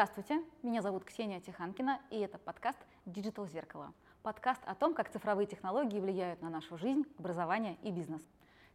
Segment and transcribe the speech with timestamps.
[0.00, 3.92] Здравствуйте, меня зовут Ксения Тиханкина, и это подкаст Digital Зеркало.
[4.22, 8.22] Подкаст о том, как цифровые технологии влияют на нашу жизнь, образование и бизнес.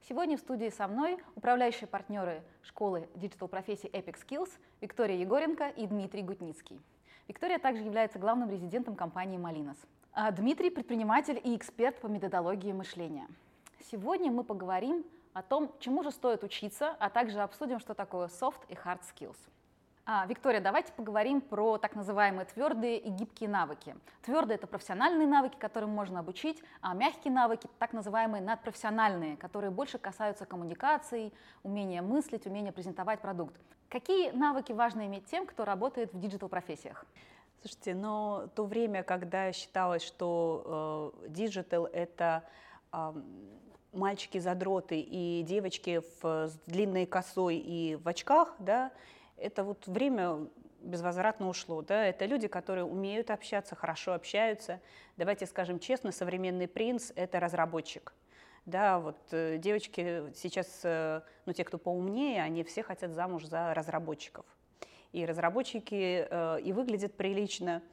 [0.07, 4.51] Сегодня в студии со мной управляющие партнеры школы Digital профессий Epic Skills
[4.81, 6.79] Виктория Егоренко и Дмитрий Гутницкий.
[7.27, 9.77] Виктория также является главным резидентом компании Malinas.
[10.13, 13.27] А Дмитрий– предприниматель и эксперт по методологии мышления.
[13.89, 18.61] Сегодня мы поговорим о том, чему же стоит учиться, а также обсудим, что такое soft
[18.69, 19.37] и hard skills–
[20.27, 23.95] Виктория, давайте поговорим про так называемые твердые и гибкие навыки.
[24.21, 29.97] Твердые– это профессиональные навыки, которым можно обучить, а мягкие навыки– так называемые надпрофессиональные, которые больше
[29.97, 33.55] касаются коммуникаций, умения мыслить, умения презентовать продукт.
[33.89, 37.03] Какие навыки важно иметь тем, кто работает в диджитал-профессиях?
[37.61, 42.43] Слушайте, но то время, когда считалось, что диджитал э, это
[42.93, 43.13] э,
[43.91, 48.91] мальчики-задроты и девочки в, с длинной косой и в очках, да,
[49.37, 50.47] это вот время
[50.81, 51.81] безвозвратно ушло.
[51.81, 52.05] Да?
[52.05, 54.79] Это люди, которые умеют общаться, хорошо общаются.
[55.17, 58.13] Давайте скажем честно, современный принц– это разработчик.
[58.65, 63.73] Да, вот э, девочки сейчас, э, ну те, кто поумнее, они все хотят замуж за
[63.75, 64.45] разработчиков.
[65.11, 67.83] И разработчики э, и выглядят прилично,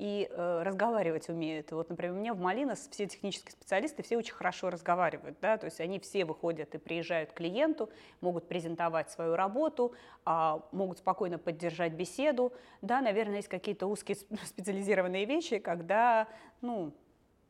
[0.00, 1.72] и э, разговаривать умеют.
[1.72, 5.66] Вот, например, у меня в Малинос все технические специалисты, все очень хорошо разговаривают, да, то
[5.66, 7.90] есть они все выходят и приезжают к клиенту,
[8.22, 9.92] могут презентовать свою работу,
[10.24, 12.54] а, могут спокойно поддержать беседу.
[12.80, 16.28] Да, наверное, есть какие-то узкие специализированные вещи, когда,
[16.62, 16.94] ну,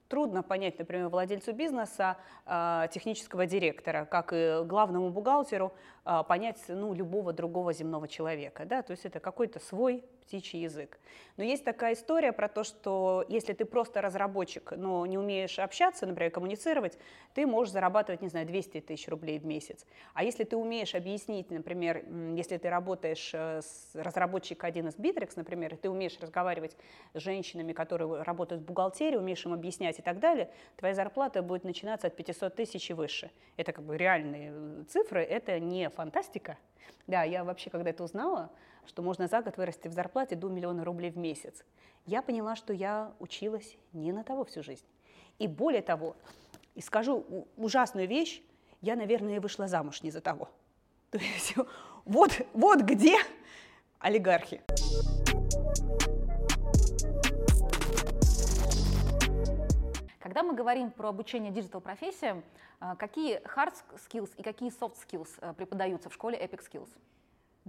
[0.09, 5.73] трудно понять, например, владельцу бизнеса, а, технического директора, как и главному бухгалтеру,
[6.05, 8.65] а, понять ну, любого другого земного человека.
[8.65, 8.83] Да?
[8.83, 11.01] То есть это какой-то свой птичий язык.
[11.37, 16.07] Но есть такая история про то, что если ты просто разработчик, но не умеешь общаться,
[16.07, 16.99] например, коммуницировать,
[17.35, 19.85] ты можешь зарабатывать, не знаю, 200 тысяч рублей в месяц.
[20.15, 22.05] А если ты умеешь объяснить, например,
[22.37, 26.77] если ты работаешь э, с разработчик один из Bittrex, например, ты умеешь разговаривать
[27.15, 31.65] с женщинами, которые работают в бухгалтерии, умеешь им объяснять и так далее, твоя зарплата будет
[31.65, 33.33] начинаться от 500 тысяч и выше.
[33.57, 36.57] Это как бы реальные э, цифры, это не фантастика.
[37.09, 38.51] Да, я вообще, когда это узнала,
[38.91, 41.65] что можно за год вырасти в зарплате до миллиона рублей в месяц,
[42.07, 44.85] я поняла, что я училась не на того всю жизнь.
[45.39, 46.17] И более того,
[46.75, 47.25] и скажу
[47.57, 48.43] ужасную вещь,
[48.81, 50.51] я, наверное, вышла замуж не за того.
[51.11, 51.55] То есть
[52.05, 53.17] вот, вот где
[54.01, 54.61] олигархи.
[60.19, 62.43] Когда мы говорим про обучение диджитал-профессиям,
[62.81, 66.89] э, какие hard skills и какие soft skills э, преподаются в школе Epic Skills?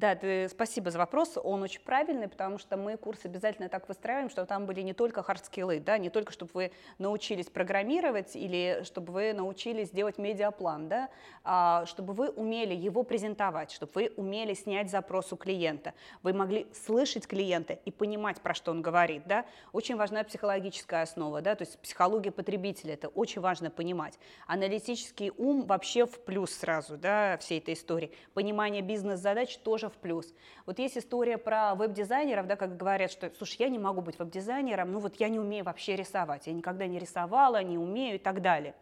[0.01, 4.31] Да, ты, спасибо за вопрос, он очень правильный, потому что мы курс обязательно так выстраиваем,
[4.31, 9.13] чтобы там были не только хардскиллы, да, не только чтобы вы научились программировать или чтобы
[9.13, 11.09] вы научились делать медиаплан, да,
[11.43, 16.65] а чтобы вы умели его презентовать, чтобы вы умели снять запрос у клиента, вы могли
[16.73, 19.45] слышать клиента и понимать, про что он говорит, да.
[19.71, 24.17] Очень важна психологическая основа, да, то есть психология потребителя, это очень важно понимать.
[24.47, 28.11] Аналитический ум вообще в плюс сразу, да, всей этой истории.
[28.33, 30.33] Понимание бизнес-задач тоже в плюс.
[30.65, 34.91] Вот есть история про веб-дизайнеров, да, как говорят, что, слушай, я не могу быть веб-дизайнером,
[34.91, 38.41] ну вот я не умею вообще рисовать, я никогда не рисовала, не умею и так
[38.41, 38.73] далее.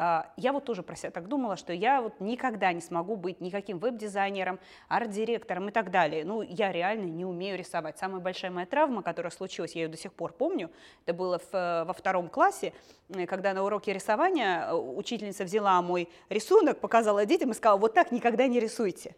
[0.00, 3.40] А, я вот тоже про себя так думала, что я вот никогда не смогу быть
[3.40, 6.24] никаким веб-дизайнером, арт-директором и так далее.
[6.24, 7.98] Ну, я реально не умею рисовать.
[7.98, 10.70] Самая большая моя травма, которая случилась, я ее до сих пор помню,
[11.04, 12.72] это было в, во втором классе,
[13.08, 17.92] э, когда на уроке рисования э, учительница взяла мой рисунок, показала детям и сказала, вот
[17.92, 19.16] так никогда не рисуйте.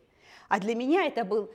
[0.51, 1.49] А для меня это был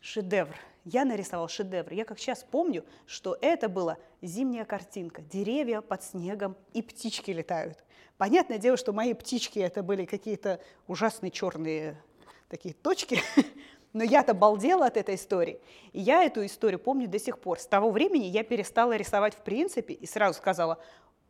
[0.00, 0.56] шедевр.
[0.84, 1.92] Я нарисовал шедевр.
[1.92, 5.22] Я как сейчас помню, что это была зимняя картинка.
[5.22, 7.84] Деревья под снегом и птички летают.
[8.18, 12.02] Понятное дело, что мои птички это были какие-то ужасные черные
[12.48, 13.20] такие точки,
[13.92, 15.60] но я-то балдела от этой истории.
[15.92, 17.60] И я эту историю помню до сих пор.
[17.60, 20.82] С того времени я перестала рисовать в принципе и сразу сказала,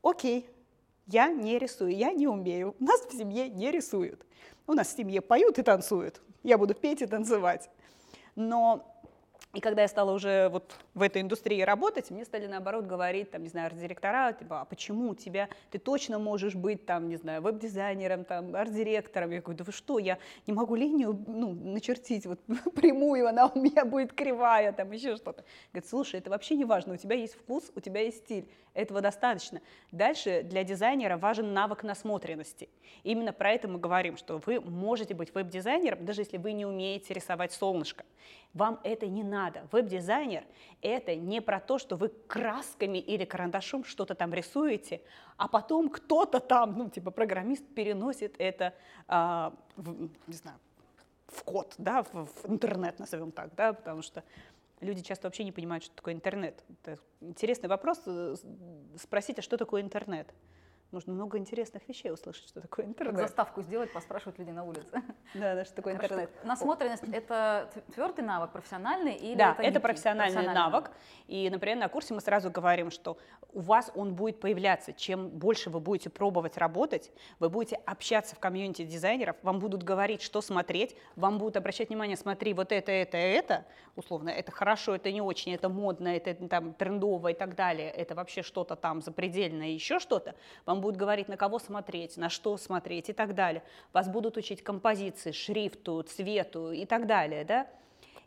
[0.03, 0.49] окей,
[1.09, 2.75] я не рисую, я не умею.
[2.79, 4.25] Нас в семье не рисуют.
[4.67, 7.71] У нас в семье поют и танцуют я буду петь и танцевать.
[8.35, 8.92] Но
[9.55, 13.43] и когда я стала уже вот в этой индустрии работать, мне стали наоборот говорить, там,
[13.43, 17.43] не знаю, арт-директора, типа, а почему у тебя, ты точно можешь быть, там, не знаю,
[17.43, 19.31] веб-дизайнером, там, арт-директором?
[19.31, 20.17] Я говорю, да вы что, я
[20.47, 22.41] не могу линию, ну, начертить вот
[22.75, 25.45] прямую, она у меня будет кривая, там, еще что-то.
[25.71, 29.03] Говорит, слушай, это вообще не важно, у тебя есть вкус, у тебя есть стиль, этого
[29.03, 29.61] достаточно.
[29.91, 32.71] Дальше для дизайнера важен навык насмотренности.
[33.03, 37.13] Именно про это мы говорим, что вы можете быть веб-дизайнером, даже если вы не умеете
[37.13, 38.05] рисовать солнышко.
[38.55, 39.42] Вам это не надо.
[39.71, 40.45] Веб-дизайнер–
[40.83, 45.01] это не про то, что вы красками или карандашом что-то там рисуете,
[45.37, 48.75] а потом кто-то там, ну, типа программист, переносит это,
[49.09, 50.59] а, в, не знаю,
[51.29, 54.23] в код, да, в, в интернет, назовем так, да, потому что
[54.81, 56.63] люди часто вообще не понимают, что такое интернет.
[56.83, 58.35] Это интересный вопрос э,
[58.99, 60.33] спросить, а что такое интернет?
[60.93, 63.17] Можно много интересных вещей услышать, что такое интернет.
[63.17, 65.03] Как заставку сделать, поспрашивать людей на улице.
[65.33, 66.15] Да, да, что такое Хорошо.
[66.15, 66.45] интернет.
[66.45, 70.85] Насмотренность– это твердый навык, профессиональный или Да, это, это профессиональный, профессиональный навык.
[70.85, 70.97] навык.
[71.29, 73.17] И, например, на курсе мы сразу говорим, что
[73.55, 74.93] у вас он будет появляться.
[74.93, 80.21] Чем больше вы будете пробовать работать, вы будете общаться в комьюнити дизайнеров, вам будут говорить,
[80.21, 83.65] что смотреть, вам будут обращать внимание, смотри, вот это, это, это,
[83.97, 88.15] условно, это хорошо, это не очень, это модно, это там трендово и так далее, это
[88.15, 90.35] вообще что-то там запредельное, еще что-то.
[90.67, 93.63] Вам будут говорить, на кого смотреть, на что смотреть и так далее.
[93.95, 97.67] Вас будут учить композиции, шрифту, цвету и так далее, да?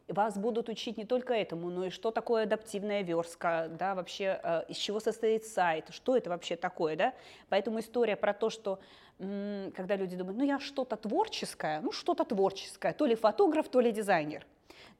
[0.07, 4.63] Вас будут учить не только этому, но и что такое адаптивная верстка, да, вообще э,
[4.67, 7.13] из чего состоит сайт, что это вообще такое, да.
[7.49, 8.79] Поэтому история про то, что
[9.17, 13.79] м- когда люди думают, ну я что-то творческое, ну что-то творческое, то ли фотограф, то
[13.79, 14.45] ли дизайнер.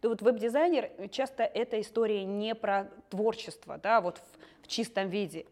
[0.02, 5.46] То вот веб-дизайнер часто эта история не про творчество, да, вот в, в чистом виде.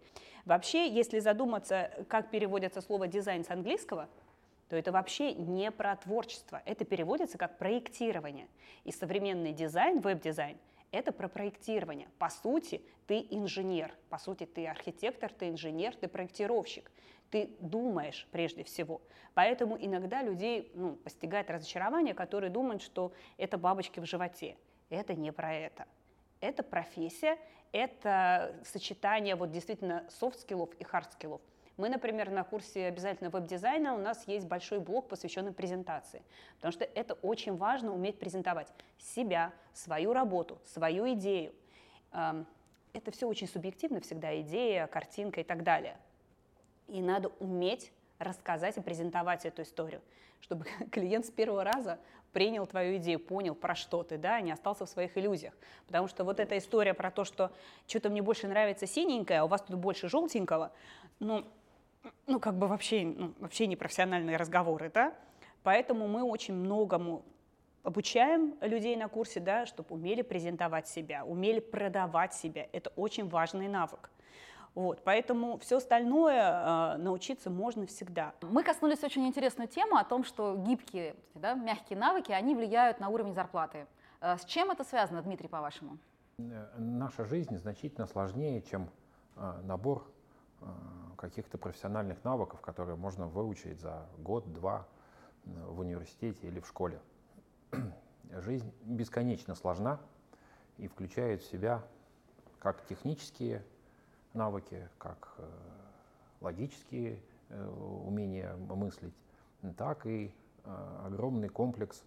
[0.46, 4.10] Вообще, если задуматься, как переводится слово дизайн с английского,
[4.70, 6.62] то это вообще не про творчество.
[6.66, 8.48] Это переводится как проектирование.
[8.84, 10.58] И современный дизайн, веб-дизайн,
[10.92, 12.08] это про проектирование.
[12.20, 16.92] По сути, ты инженер, по сути, ты архитектор, ты инженер, ты проектировщик.
[17.32, 19.02] Ты думаешь прежде всего.
[19.34, 24.56] Поэтому иногда людей ну, постигает разочарование, которые думают, что это бабочки в животе.
[24.90, 25.88] Это не про это.
[26.44, 27.38] Это профессия,
[27.72, 31.40] это сочетание вот действительно софт-скиллов и хард-скиллов.
[31.78, 36.22] Мы, например, на курсе обязательно веб-дизайна у нас есть большой блок, посвященный презентации,
[36.58, 38.68] потому что это очень важно уметь презентовать
[38.98, 41.54] себя, свою работу, свою идею.
[42.12, 45.98] Это все очень субъективно всегда, идея, картинка и так далее.
[46.90, 50.02] И надо уметь рассказать и презентовать эту историю,
[50.42, 52.00] чтобы клиент с первого раза
[52.32, 55.54] принял твою идею, понял, про что ты, да, не остался в своих иллюзиях.
[55.86, 57.52] Потому что вот эта история про то, что
[57.88, 60.72] что-то мне больше нравится синенькое, а у вас тут больше желтенького,
[61.20, 61.46] ну,
[62.26, 65.14] ну как бы вообще, ну, вообще не профессиональные разговоры, да.
[65.62, 67.24] Поэтому мы очень многому
[67.84, 72.68] обучаем людей на курсе, да, чтобы умели презентовать себя, умели продавать себя.
[72.72, 74.10] Это очень важный навык.
[74.76, 78.34] Вот, поэтому все остальное э, научиться можно всегда.
[78.42, 83.10] Мы коснулись очень интересную тему о том, что гибкие, да, мягкие навыки, они влияют на
[83.10, 83.86] уровень зарплаты.
[84.20, 86.00] Э, с чем это связано, Дмитрий, по-вашему?
[86.38, 88.90] Наша жизнь значительно сложнее, чем
[89.36, 90.12] э, набор
[90.62, 90.66] э,
[91.18, 94.88] каких-то профессиональных навыков, которые можно выучить за год-два
[95.46, 97.00] в университете или в школе.
[98.32, 100.00] Жизнь бесконечно сложна
[100.78, 101.84] и включает в себя
[102.60, 103.64] как технические
[104.34, 105.50] навыки, как э,
[106.42, 107.20] логические
[107.50, 107.66] э,
[108.06, 109.16] умения мыслить,
[109.78, 110.34] так и
[110.64, 112.04] э, огромный комплекс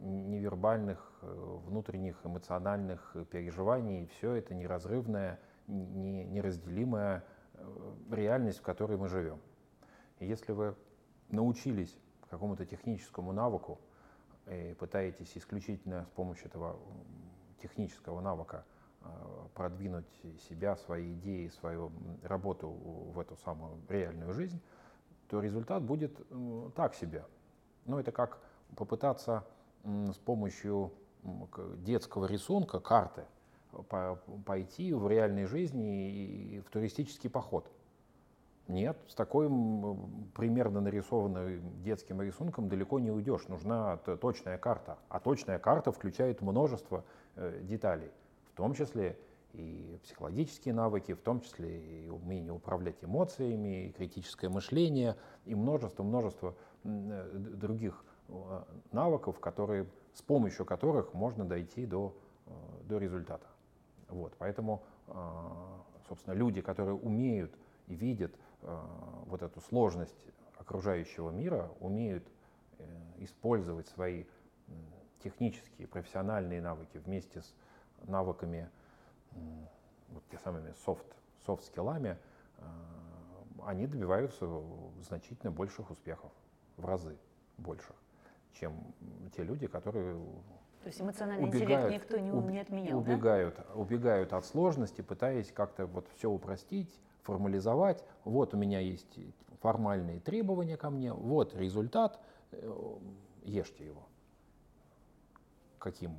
[0.00, 4.08] невербальных, внутренних эмоциональных переживаний.
[4.08, 5.38] Все это неразрывная,
[5.68, 7.22] неразделимая
[8.10, 9.40] реальность, в которой мы живем.
[10.18, 10.74] Если вы
[11.28, 11.96] научились
[12.28, 13.78] какому-то техническому навыку
[14.50, 16.76] и пытаетесь исключительно с помощью этого
[17.62, 18.64] технического навыка
[19.54, 20.06] продвинуть
[20.48, 21.90] себя, свои идеи, свою
[22.22, 24.60] работу в эту самую реальную жизнь,
[25.28, 27.24] то результат будет э, так себе.
[27.84, 28.40] Ну, это как
[28.76, 29.44] попытаться
[29.84, 30.92] с помощью
[31.78, 33.24] детского рисунка, карты,
[34.44, 37.70] пойти в реальной жизни и в туристический поход.
[38.66, 39.48] Нет, с такой
[40.34, 43.48] примерно нарисованным детским рисунком далеко не уйдешь.
[43.48, 44.98] Нужна точная карта.
[45.08, 48.10] А точная карта включает множество э, деталей
[48.58, 49.16] том числе
[49.52, 56.56] и психологические навыки, в том числе и умение управлять эмоциями, и критическое мышление, и множество-множество
[56.82, 62.50] э, других э, навыков, которые, с помощью которых можно дойти до, э,
[62.88, 63.46] до результата.
[64.08, 64.82] Вот, поэтому,
[66.08, 67.52] собственно, люди, которые умеют
[67.88, 68.32] и видят
[69.26, 70.16] вот эту сложность
[70.56, 72.26] окружающего мира, умеют
[73.18, 74.24] использовать свои
[75.22, 77.54] технические, профессиональные навыки вместе с
[78.04, 78.68] навыками,
[80.10, 81.06] вот те самыми софт,
[81.46, 82.16] софт-скиллами,
[82.58, 82.62] э,
[83.64, 84.48] они добиваются
[85.00, 86.32] значительно больших успехов,
[86.76, 87.16] в разы
[87.58, 87.96] больших,
[88.52, 88.94] чем
[89.36, 90.16] те люди, которые
[90.82, 93.74] то есть эмоциональный убегают, интеллект никто не, уб, не отменял, убегают, да?
[93.74, 98.04] убегают от сложности, пытаясь как-то вот все упростить, формализовать.
[98.24, 99.18] Вот у меня есть
[99.60, 102.20] формальные требования ко мне, вот результат,
[102.52, 102.96] э,
[103.42, 104.06] ешьте его.
[105.78, 106.16] Каким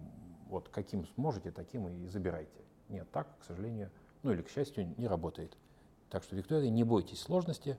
[0.50, 2.60] вот каким сможете, таким и забирайте.
[2.90, 3.90] Нет, так, к сожалению,
[4.24, 5.56] ну или к счастью, не работает.
[6.10, 7.78] Так что, Виктория, не бойтесь сложности,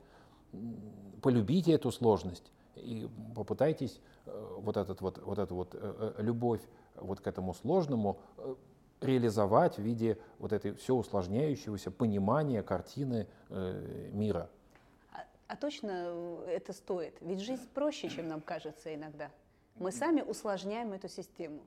[1.20, 5.78] полюбите эту сложность и попытайтесь э, вот, этот вот, вот эту вот э,
[6.18, 6.62] э, любовь
[6.94, 8.18] вот к этому сложному
[9.00, 13.26] реализовать в виде вот этой все усложняющегося понимания картины
[14.12, 14.50] мира.
[15.12, 17.16] А, а точно это стоит?
[17.22, 19.30] Ведь жизнь проще, чем нам кажется иногда.
[19.76, 21.62] Мы сами усложняем эту систему.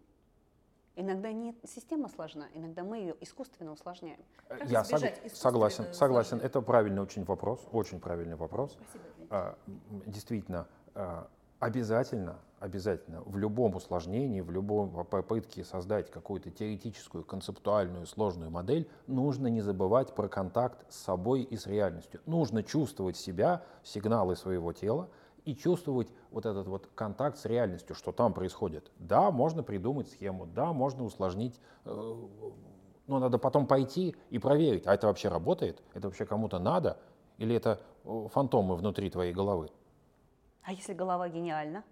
[0.95, 4.19] Иногда не система сложна, иногда мы ее искусственно усложняем.
[4.47, 5.00] Как Я сог,
[5.33, 6.38] согласен, согласен.
[6.38, 8.77] Это правильный очень вопрос, очень правильный вопрос.
[8.91, 9.27] Спасибо.
[9.31, 9.57] А,
[10.05, 11.27] действительно, а,
[11.59, 19.47] обязательно, обязательно в любом усложнении, в любом попытке создать какую-то теоретическую, концептуальную, сложную модель, нужно
[19.47, 22.21] не забывать про контакт с собой и с реальностью.
[22.27, 25.09] Нужно чувствовать себя, сигналы своего тела,
[25.45, 28.91] и чувствовать вот этот вот контакт с реальностью, что там происходит.
[29.00, 32.15] Да, можно придумать схему, да, можно усложнить, э,
[33.07, 36.97] но надо потом пойти и проверить, а это вообще работает, это вообще кому-то надо,
[37.38, 39.69] или это э, фантомы внутри твоей головы.
[40.63, 41.83] А если голова гениальна?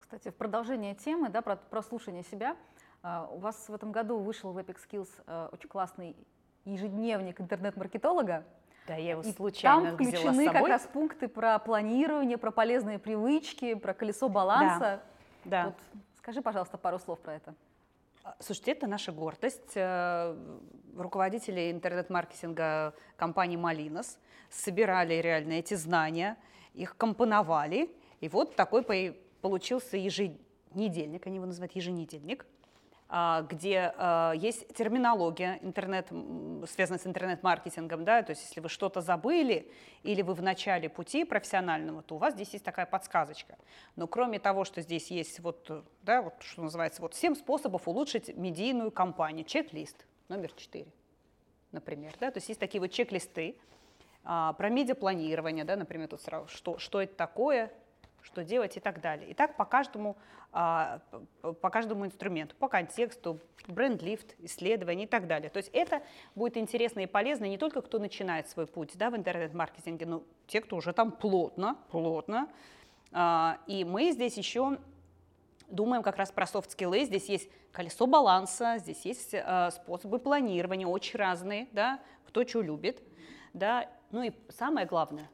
[0.00, 2.56] Кстати, в продолжение темы, да, про прослушивание себя,
[3.02, 6.14] э, у вас в этом году вышел в Epic Skills очень классный
[6.64, 8.44] ежедневник интернет-маркетолога,
[8.86, 13.74] да, я его и случайно там включены как раз пункты про планирование, про полезные привычки,
[13.74, 15.02] про колесо баланса.
[15.44, 15.50] Да.
[15.50, 15.64] да.
[15.66, 15.74] Вот
[16.18, 17.54] скажи, пожалуйста, пару слов про это.
[18.22, 19.72] А, слушайте, это наша гордость.
[19.74, 20.36] Э,
[20.96, 24.18] руководители интернет-маркетинга компании Малинос
[24.50, 26.36] собирали реально эти знания,
[26.72, 28.82] их компоновали, и вот такой
[29.42, 32.46] получился еженедельник, они его называют еженедельник,
[33.08, 36.08] где а, есть терминология интернет,
[36.66, 39.70] связанная с интернет-маркетингом, да, то есть если вы что-то забыли
[40.02, 43.56] или вы в начале пути профессионального, то у вас здесь есть такая подсказочка.
[43.96, 48.34] Но кроме того, что здесь есть вот, да, вот что называется, вот 7 способов улучшить
[48.36, 50.86] медийную кампанию, чек-лист номер 4,
[51.72, 53.56] например, да, то есть есть такие вот чек-листы,
[54.24, 57.70] а, про медиапланирование, да, например, тут сразу, что, что это такое,
[58.24, 59.28] что делать и так далее.
[59.30, 60.16] И так по каждому,
[60.52, 61.00] а,
[61.60, 63.38] по каждому инструменту, по контексту,
[63.68, 65.50] бренд-лифт, исследование и так далее.
[65.50, 66.02] То есть это
[66.34, 70.60] будет интересно и полезно не только кто начинает свой путь да, в интернет-маркетинге, но те,
[70.60, 72.48] кто уже там плотно, плотно.
[73.12, 74.78] А, и мы здесь еще
[75.68, 77.04] думаем как раз про софт-скиллы.
[77.04, 83.02] Здесь есть колесо баланса, здесь есть а, способы планирования, очень разные, да, кто что любит.
[83.52, 83.88] Да.
[84.10, 85.28] Ну и самое главное,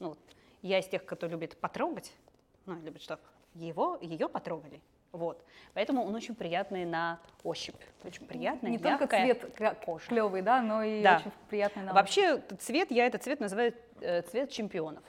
[0.00, 0.16] ну,
[0.62, 2.12] я из тех, кто любит потрогать,
[2.66, 3.22] ну, любит, чтобы
[3.54, 4.80] его, ее потрогали.
[5.12, 5.42] Вот.
[5.72, 7.80] Поэтому он очень приятный на ощупь.
[8.04, 10.06] Очень приятный, Не только цвет кожа.
[10.06, 11.16] клевый, да, но и да.
[11.16, 15.02] очень приятный на Вообще цвет, я этот цвет называю э, цвет чемпионов.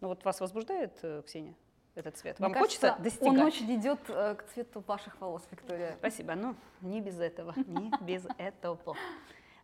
[0.00, 1.54] Ну вот вас возбуждает, э, Ксения,
[1.94, 2.38] этот цвет?
[2.38, 3.38] Мне Вам кажется, хочется достигать?
[3.38, 5.96] Он очень идет э, к цвету ваших волос, Виктория.
[5.98, 6.34] Спасибо.
[6.34, 8.96] Ну, не без этого, не без этого.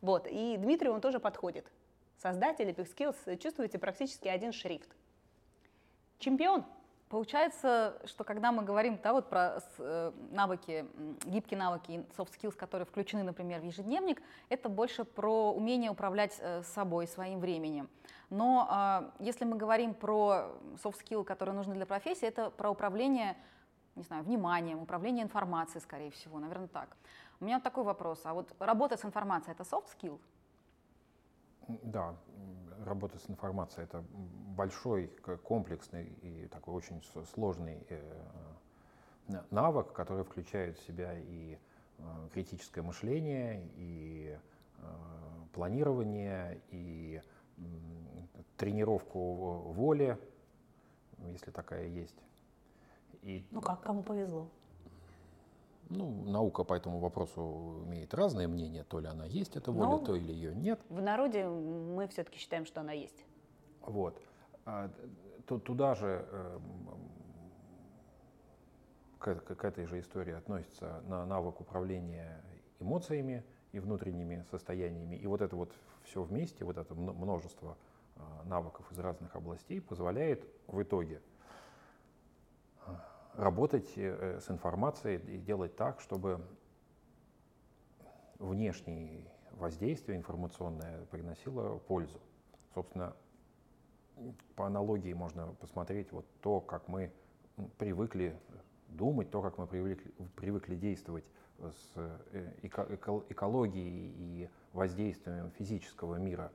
[0.00, 1.70] Вот, и Дмитрию он тоже подходит.
[2.18, 4.88] Создатель Epic Skills чувствуете практически один шрифт.
[6.20, 6.64] Чемпион.
[7.08, 10.86] Получается, что когда мы говорим да, вот про э, навыки,
[11.24, 16.62] гибкие навыки, soft skills, которые включены, например, в ежедневник, это больше про умение управлять э,
[16.62, 17.88] собой, своим временем.
[18.28, 18.68] Но
[19.18, 20.52] э, если мы говорим про
[20.84, 23.36] soft skill, которые нужны для профессии, это про управление,
[23.96, 26.96] не знаю, вниманием, управление информацией, скорее всего, наверное, так.
[27.40, 28.20] У меня такой вопрос.
[28.24, 30.20] А вот работа с информацией— это soft skill?
[31.68, 32.16] Да,
[32.84, 34.04] работа с информацией это
[34.56, 35.08] большой,
[35.42, 37.02] комплексный и такой очень
[37.34, 41.58] сложный э, навык, который включает в себя и
[41.98, 42.02] э,
[42.32, 44.36] критическое мышление, и
[44.78, 44.84] э,
[45.52, 47.20] планирование, и
[48.56, 49.18] тренировку
[49.72, 50.18] воли,
[51.26, 52.16] если такая есть.
[53.22, 54.48] И, ну как, кому повезло.
[55.90, 59.98] Ну, наука по этому вопросу имеет разные мнения, то ли она есть, эта воля, Но
[59.98, 60.80] то или ее нет.
[60.88, 63.24] В народе мы все-таки считаем, что она есть.
[63.82, 64.22] Вот.
[64.66, 64.88] А,
[65.44, 66.58] туда же э,
[69.18, 72.40] к, к этой же истории относится на навык управления
[72.78, 75.16] эмоциями и внутренними состояниями.
[75.16, 75.72] И вот это вот
[76.04, 77.76] все вместе, вот это множество
[78.14, 81.20] э, навыков из разных областей позволяет в итоге
[83.40, 86.40] работать э, с информацией и делать так, чтобы
[88.38, 92.20] внешнее воздействие информационное приносило пользу.
[92.74, 93.16] Собственно,
[94.56, 97.10] по аналогии можно посмотреть вот то, как мы
[97.78, 98.38] привыкли
[98.88, 101.24] думать, то, как мы привыкли, привыкли действовать
[101.58, 102.86] с э, эко
[103.28, 106.52] экологией и воздействием физического мира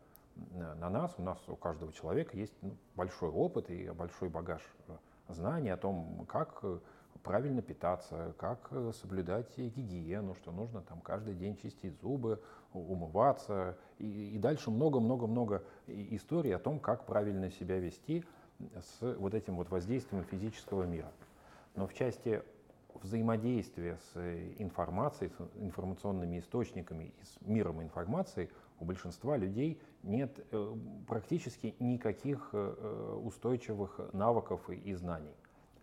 [0.54, 1.16] на нас.
[1.18, 4.98] У нас у каждого человека есть ну, большой опыт и большой багаж э,
[5.30, 6.80] знаний о том, как э,
[7.24, 12.42] правильно питаться, как э, соблюдать гигиену, что нужно там каждый день чистить зубы,
[12.74, 13.78] умываться.
[13.98, 18.24] И, и дальше много-много-много историй о том, как правильно себя вести
[18.60, 21.12] с вот этим вот воздействием физического мира.
[21.76, 22.42] Но в части
[23.02, 24.18] взаимодействия с
[24.60, 30.76] информацией, с информационными источниками с миром информации у большинства людей нет э,
[31.08, 35.36] практически никаких э, устойчивых навыков и знаний.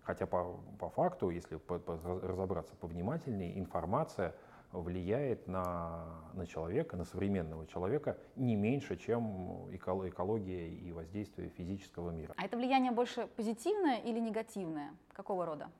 [0.02, 4.34] Хотя по, по факту, если по, по, разобраться повнимательнее, информация
[4.72, 12.32] влияет на, на человека, на современного человека не меньше, чем экология и воздействие физического мира.
[12.36, 14.90] А это влияние больше позитивное или негативное?
[15.12, 15.70] Какого рода?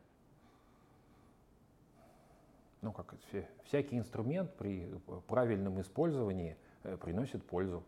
[2.83, 3.15] Ну, как
[3.65, 4.87] всякий инструмент при
[5.29, 7.83] правильном использовании э, приносит пользу.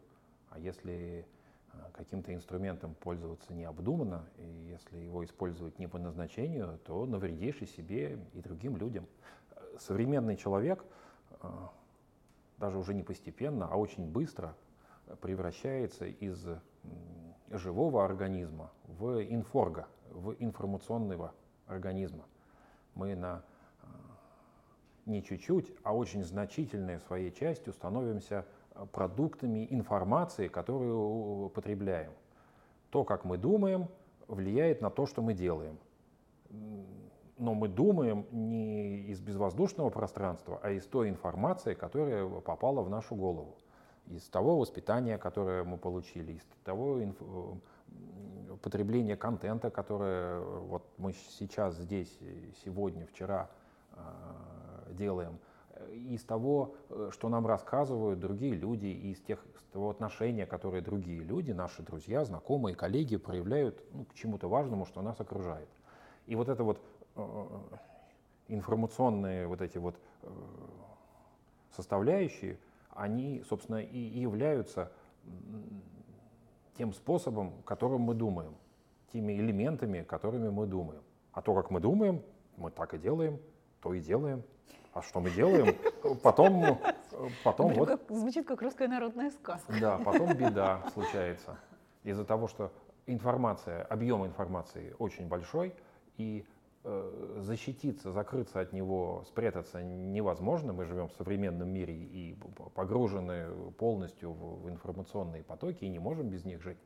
[0.50, 1.26] А если
[1.72, 7.66] э, каким-то инструментом пользоваться необдуманно, и если его использовать не по назначению, то навредишь и
[7.66, 9.06] себе, и другим людям.
[9.78, 10.84] Современный человек
[11.40, 11.48] э,
[12.58, 14.54] даже уже не постепенно, а очень быстро
[15.20, 16.46] превращается из
[17.50, 21.34] живого организма в инфорга, в информационного
[21.66, 22.24] организма.
[22.94, 23.42] Мы на
[23.82, 23.86] э,
[25.06, 28.46] не чуть-чуть, а очень значительной своей частью становимся
[28.92, 32.12] продуктами информации, которую потребляем.
[32.90, 33.88] То, как мы думаем,
[34.26, 35.78] влияет на то, что мы делаем.
[37.38, 43.16] Но мы думаем не из безвоздушного пространства, а из той информации, которая попала в нашу
[43.16, 43.56] голову.
[44.06, 47.16] Из того воспитания, которое мы получили, из того инф...
[48.60, 52.18] потребления контента, которое вот мы сейчас здесь,
[52.64, 53.48] сегодня, вчера
[53.92, 55.38] э, делаем–
[55.94, 61.20] из того, э, что нам рассказывают другие люди, из, тех, из того отношения, которое другие
[61.20, 65.68] люди, наши друзья, знакомые, коллеги проявляют ну, к чему-то важному, что нас окружает.
[66.26, 66.80] И вот это вот
[67.16, 67.46] э,
[68.48, 70.28] информационные вот эти вот э,
[71.70, 72.58] составляющие,
[72.90, 74.92] они, собственно, и являются
[76.76, 78.54] тем способом, которым мы думаем,
[79.12, 81.02] теми элементами, которыми мы думаем.
[81.32, 82.22] А то, как мы думаем,
[82.56, 83.38] мы так и делаем,
[83.80, 84.42] то и делаем.
[84.94, 85.76] А что мы делаем?
[86.22, 86.78] Потом,
[87.42, 87.88] потом вот...
[87.88, 89.74] Как, звучит как русская народная сказка.
[89.80, 91.58] Да, потом беда случается.
[92.04, 92.70] Из-за того, что
[93.06, 95.74] информация, объем информации очень большой,
[96.16, 96.46] и
[96.84, 100.72] э, защититься, закрыться от него, спрятаться невозможно.
[100.72, 102.38] Мы живем в современном мире и
[102.74, 103.46] погружены
[103.78, 106.78] полностью в, в информационные потоки и не можем без них жить.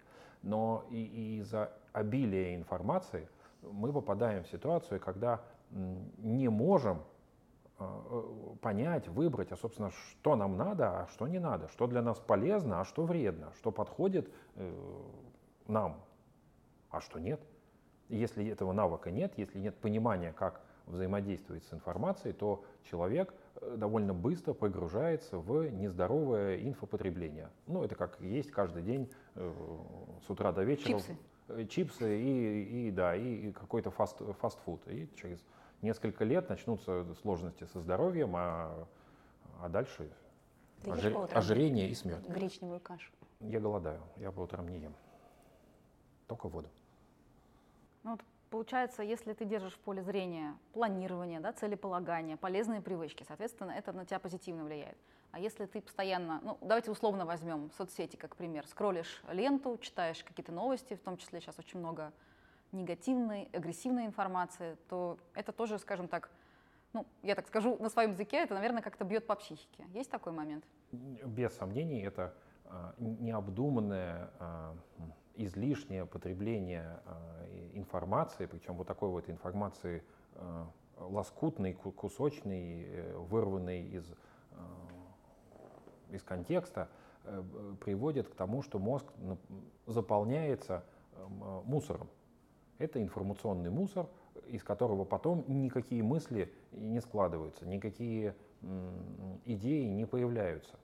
[0.43, 3.29] Но и, и из-за обилия информации
[3.61, 7.03] мы попадаем в ситуацию, когда не можем
[8.61, 12.81] понять, выбрать, а, собственно, что нам надо, а что не надо, что для нас полезно,
[12.81, 15.03] а что вредно, что подходит э,
[15.69, 16.01] нам,
[16.91, 17.41] а что нет.
[18.09, 24.15] Если этого навыка нет, если нет понимания, как взаимодействовать с информацией, то человек э, довольно
[24.15, 27.51] быстро погружается в нездоровое инфопотребление.
[27.67, 29.53] Ну, это как есть каждый день э,
[30.27, 30.99] с утра до вечера.
[30.99, 31.17] Чипсы.
[31.49, 34.87] Э, чипсы и, и, да, и какой-то фаст, фастфуд.
[34.89, 35.45] И через
[35.83, 38.87] несколько лет начнутся сложности со здоровьем, а,
[39.61, 40.11] а дальше
[40.87, 42.27] ожир, ожирение и смерть.
[42.29, 43.11] Гречневую кашу.
[43.41, 44.95] Я голодаю, я по утрам не ем.
[46.27, 46.69] Только воду.
[48.03, 53.73] Ну, вот получается, если ты держишь в поле зрения планирование, да, целеполагание, полезные привычки, соответственно,
[53.73, 54.99] это на тебя позитивно влияет.
[55.31, 60.53] А если ты постоянно, ну, давайте условно возьмем соцсети как пример, скроллишь ленту, читаешь какие-то
[60.53, 62.13] новости, в том числе сейчас очень много
[62.73, 66.31] негативной, агрессивной информации, то это тоже, скажем так,
[66.93, 69.85] ну, я так скажу на своем языке, это, наверное, как-то бьет по психике.
[69.93, 70.65] Есть такой момент?
[70.93, 74.75] Без сомнений, это э, необдуманное, э,
[75.39, 80.03] излишнее потребление э, информации, причем вот такой вот информации
[80.97, 84.05] лоскутный, кусочный, э, вырванный из,
[86.11, 86.89] из контекста,
[87.25, 87.43] э,
[87.81, 89.07] приводит к тому, что мозг
[89.87, 90.85] заполняется
[91.65, 92.09] мусором.
[92.79, 94.09] Это информационный мусор,
[94.47, 98.37] из которого потом никакие мысли не складываются, никакие
[99.45, 100.79] идеи не появляются.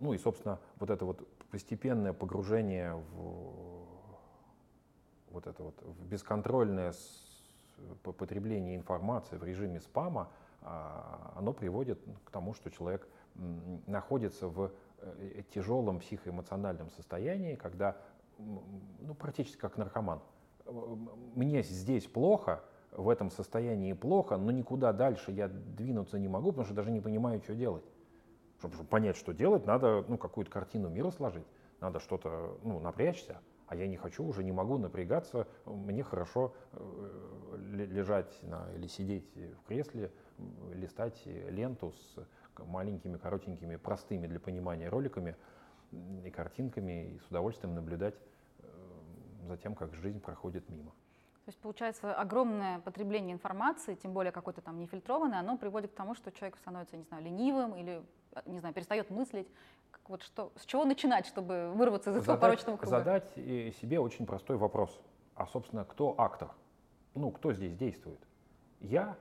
[0.00, 3.88] Ну и, собственно, вот это вот постепенное погружение в
[5.30, 6.94] вот это вот в бесконтрольное
[8.02, 10.30] потребление информации в режиме спама,
[10.62, 13.06] а, оно приводит к тому, что человек
[13.86, 17.96] находится в э, тяжелом психоэмоциональном состоянии, когда
[18.38, 20.20] ну, практически как наркоман
[21.34, 26.64] мне здесь плохо, в этом состоянии плохо, но никуда дальше я двинуться не могу, потому
[26.64, 27.84] что даже не понимаю, что делать.
[28.58, 31.46] Чтобы, понять, что делать, надо ну, какую-то картину мира сложить,
[31.80, 33.38] надо что-то ну, напрячься.
[33.68, 39.30] А я не хочу, уже не могу напрягаться, мне хорошо э, лежать на, или сидеть
[39.36, 40.10] в кресле,
[40.72, 42.16] листать ленту с
[42.56, 45.36] маленькими, коротенькими, простыми для понимания роликами
[46.24, 48.14] и картинками, и с удовольствием наблюдать
[49.46, 50.90] за тем, как жизнь проходит мимо.
[51.44, 56.14] То есть, получается, огромное потребление информации, тем более какой-то там нефильтрованной, оно приводит к тому,
[56.14, 58.02] что человек становится, не знаю, ленивым или,
[58.44, 59.48] не знаю, перестает мыслить.
[59.90, 62.98] Как вот что, с чего начинать, чтобы вырваться из этого Задать, порочного круга?
[62.98, 65.00] задать э, себе очень простой вопрос.
[65.34, 66.50] А, собственно, кто актор?
[67.14, 68.20] Ну, кто здесь действует?
[68.80, 69.16] Я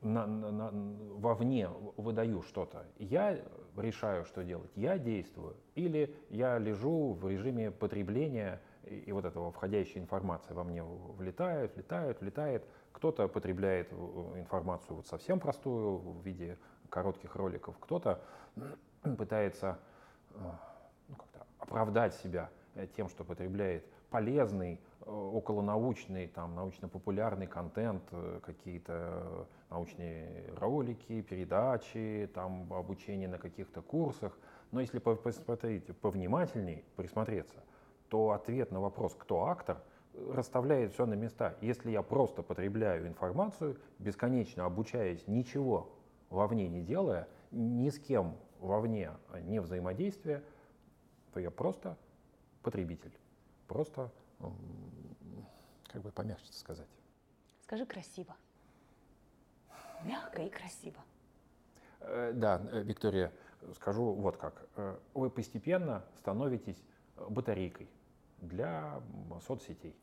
[0.00, 0.70] на, на- на-
[1.16, 3.38] вовне выдаю что-то, я
[3.76, 10.02] решаю, что делать, я действую, или я лежу в режиме потребления, и, вот этого входящая
[10.02, 12.64] информация во мне влетает, влетает, влетает.
[12.92, 13.96] Кто-то потребляет э,
[14.36, 16.58] информацию вот совсем простую в виде
[16.90, 18.20] коротких роликов, кто-то
[19.18, 19.78] пытается
[20.30, 20.38] э,
[21.08, 28.02] ну, как-то оправдать себя э, тем, что потребляет полезный, околонаучный, там, научно-популярный контент,
[28.42, 34.38] какие-то научные ролики, передачи, там, обучение на каких-то курсах.
[34.70, 37.62] Но если по- посмотреть повнимательней, присмотреться,
[38.08, 39.82] то ответ на вопрос, кто автор,
[40.30, 41.56] расставляет все на места.
[41.60, 45.90] Если я просто потребляю информацию, бесконечно обучаясь, ничего
[46.30, 49.10] вовне не делая, ни с кем вовне
[49.42, 50.42] не взаимодействия,
[51.32, 51.96] то я просто
[52.62, 53.12] потребитель.
[53.66, 54.10] Просто,
[55.88, 56.88] как бы помягче сказать.
[57.62, 58.36] Скажи красиво.
[60.04, 61.02] Мягко и красиво.
[62.00, 63.32] Э, Да, э, Виктория,
[63.74, 64.66] скажу вот как.
[64.76, 66.82] Э, Вы постепенно становитесь
[67.16, 67.88] батарейкой
[68.40, 69.00] для
[69.46, 69.94] соцсетей.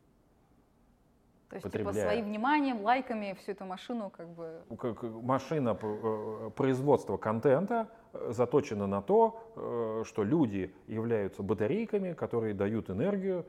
[1.49, 2.05] То есть, типа, потребляя.
[2.07, 4.61] своим вниманием, лайками всю эту машину как бы...
[4.79, 12.13] Как машина п- э, производства контента э, заточена на то, э, что люди являются батарейками,
[12.13, 13.45] которые дают энергию,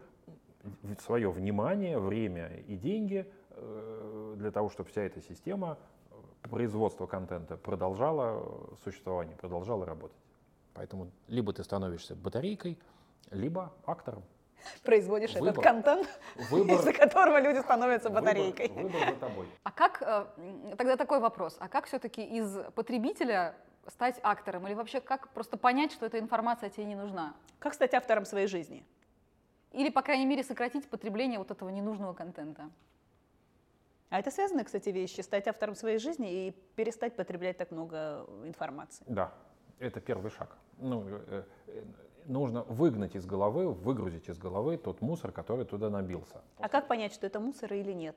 [1.01, 5.79] свое внимание, время и деньги э, для того, чтобы вся эта система
[6.11, 10.19] э, производства контента продолжала э, существование, продолжала работать.
[10.75, 12.79] Поэтому либо ты становишься батарейкой,
[13.31, 14.23] либо актором.
[14.85, 15.65] Производишь этот Выбор.
[15.65, 16.09] контент,
[16.51, 18.69] Выбор, из-за которого люди становятся выбор- батарейкой.
[18.69, 19.47] Выбор, за тобой.
[19.65, 23.57] А как, э, тогда такой вопрос, а как все-таки из потребителя
[23.89, 24.67] стать актором?
[24.69, 27.35] Или вообще как просто понять, что эта информация тебе не нужна?
[27.59, 28.85] Как стать автором своей жизни?
[29.73, 32.71] Или, по крайней мере, сократить потребление вот этого ненужного контента?
[34.11, 35.23] А это связанные, кстати, вещи.
[35.23, 39.05] Стать автором своей жизни и перестать потреблять так много информации.
[39.09, 39.33] Да,
[39.81, 40.57] это первый шаг.
[40.79, 41.83] Ну, э, э,
[42.27, 46.43] нужно выгнать из головы, выгрузить из головы тот мусор, который туда набился.
[46.59, 48.17] А как понять, что это мусор или нет?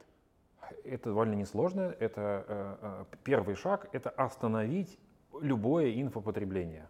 [0.84, 1.96] Это довольно несложно.
[2.00, 4.98] Это э, э, первый шаг– это остановить
[5.42, 6.90] любое инфопотребление.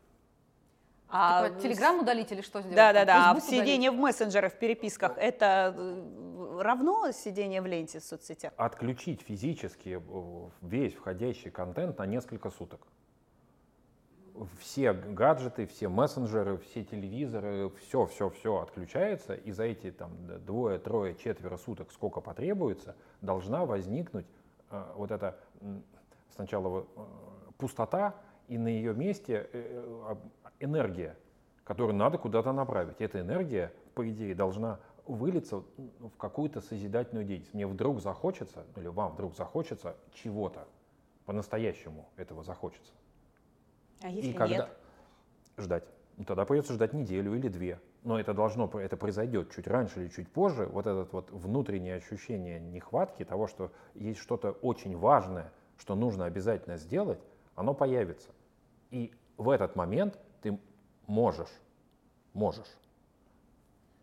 [1.10, 2.76] А типа, телеграм удалить или что сделать?
[2.76, 3.32] Да, да, да.
[3.32, 8.54] А сидение в мессенджерах, в переписках это э, равно сидение в ленте в соцсетях?
[8.58, 12.82] Отключить физически э, весь входящий контент на несколько суток.
[14.60, 20.12] Все гаджеты, все мессенджеры, все телевизоры, все, все, все отключается, и за эти там
[20.46, 24.26] двое, трое, четверо суток, сколько потребуется, должна возникнуть
[24.72, 25.38] э, вот эта
[26.36, 27.06] сначала э,
[27.58, 28.16] пустота,
[28.48, 30.16] и на ее месте э, э,
[30.60, 31.18] энергия,
[31.64, 33.00] которую надо куда-то направить.
[33.00, 37.54] Эта энергия, по идее, должна вылиться в какую-то созидательную деятельность.
[37.54, 40.68] Мне вдруг захочется, или вам вдруг захочется чего-то,
[41.26, 42.94] по-настоящему этого захочется.
[44.06, 44.70] А если И когда нет?
[45.58, 45.84] ждать?
[46.28, 47.80] Тогда придется ждать неделю или две.
[48.04, 50.68] Но это должно, это произойдет чуть раньше или чуть позже.
[50.68, 56.78] Вот это вот внутреннее ощущение нехватки того, что есть что-то очень важное, что нужно обязательно
[56.78, 57.20] сделать,
[57.56, 58.30] оно появится.
[58.92, 60.60] И в этот момент ты
[61.08, 61.50] можешь,
[62.34, 62.78] можешь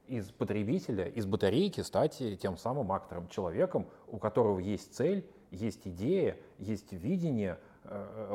[0.08, 6.36] из потребителя, из батарейки стать тем самым актором, человеком, у которого есть цель, есть идея,
[6.58, 7.58] есть видение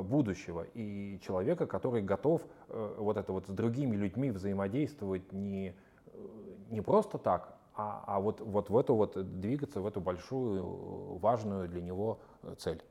[0.02, 5.74] будущего, и человека, который готов э, вот это вот с другими людьми взаимодействовать не,
[6.08, 6.12] э,
[6.70, 11.20] не просто так, а, а вот, вот в эту вот двигаться в эту большую э,
[11.20, 12.84] важную для него э, цель.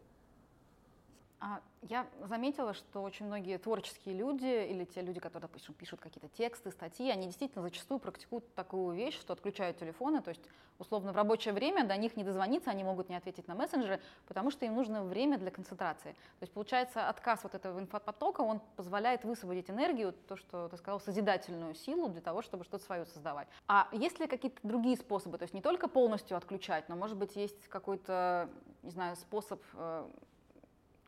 [1.40, 6.28] А я заметила, что очень многие творческие люди или те люди, которые, допустим, пишут какие-то
[6.28, 10.42] тексты, статьи, они действительно зачастую практикуют такую вещь, что отключают телефоны, то есть
[10.78, 14.50] условно в рабочее время до них не дозвониться, они могут не ответить на мессенджеры, потому
[14.50, 16.12] что им нужно время для концентрации.
[16.12, 21.00] То есть получается отказ вот этого инфопотока, он позволяет высвободить энергию, то, что ты сказал,
[21.00, 23.48] созидательную силу для того, чтобы что-то свое создавать.
[23.68, 27.36] А есть ли какие-то другие способы, то есть не только полностью отключать, но может быть
[27.36, 28.48] есть какой-то,
[28.82, 30.08] не знаю, способ э,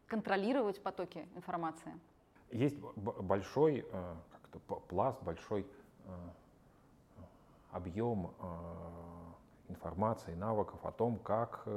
[0.09, 1.93] контролировать потоки информации?
[2.51, 5.67] Есть большой э, как-то пласт, большой
[6.05, 6.11] э,
[7.71, 8.45] объем э,
[9.69, 11.69] информации, навыков о том, как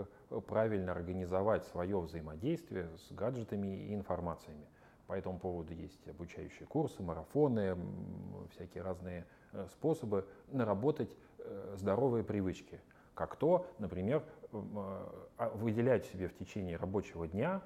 [0.47, 4.65] правильно организовать свое взаимодействие с гаджетами и информациями.
[5.07, 7.75] По этому поводу есть обучающие курсы, марафоны,
[8.51, 9.25] всякие разные
[9.73, 11.13] способы наработать
[11.75, 12.79] здоровые привычки.
[13.13, 17.61] как то, например, а, выделять себе в течение рабочего дня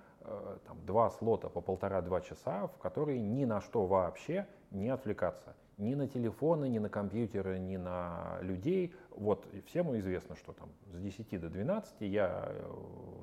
[0.66, 5.94] там, два слота по полтора-два часа, в которые ни на что вообще не отвлекаться ни
[5.94, 8.94] на телефоны, ни на компьютеры, ни на людей.
[9.12, 12.74] Вот всем известно, что там с 10 до 12 я э,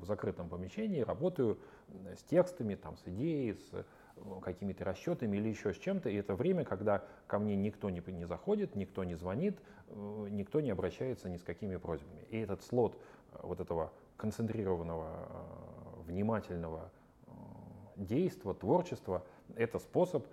[0.01, 3.85] в закрытом помещении работаю с текстами, там, с идеей, с э,
[4.43, 6.11] какими-то расчетами или еще с чем-то.
[6.11, 10.61] И это время, когда ко мне никто не, не заходит, никто не звонит, э, никто
[10.61, 12.23] не обращается ни с какими просьбами.
[12.29, 12.99] И этот слот
[13.43, 15.09] вот этого концентрированного,
[16.03, 16.91] внимательного
[17.97, 19.25] действия, творчества,
[19.57, 20.27] это способ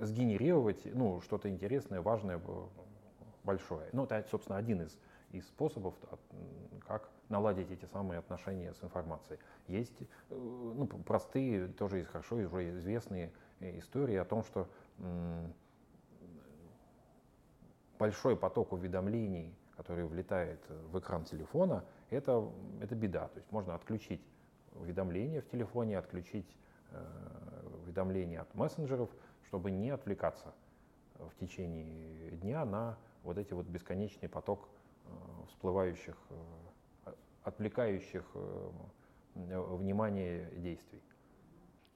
[0.00, 2.40] сгенерировать ну, что-то интересное, важное,
[3.44, 3.88] большое.
[3.92, 4.98] Ну, это, собственно, один из,
[5.32, 5.94] из способов,
[6.86, 9.38] как наладить эти самые отношения с информацией.
[9.68, 14.68] Есть э, ну, простые, тоже есть хорошо уже известные э, истории о том, что
[17.98, 23.28] большой поток уведомлений, который влетает в экран телефона, это, это беда.
[23.28, 24.20] То есть можно отключить
[24.74, 26.46] уведомления в телефоне, отключить
[26.90, 27.04] э,
[27.82, 29.10] уведомления от мессенджеров,
[29.46, 30.54] чтобы не отвлекаться
[31.14, 34.68] в течение дня на вот эти вот бесконечный поток
[35.04, 35.10] э,
[35.48, 36.16] всплывающих,
[37.06, 37.12] э,
[37.44, 38.24] отвлекающих
[39.34, 41.00] внимание действий.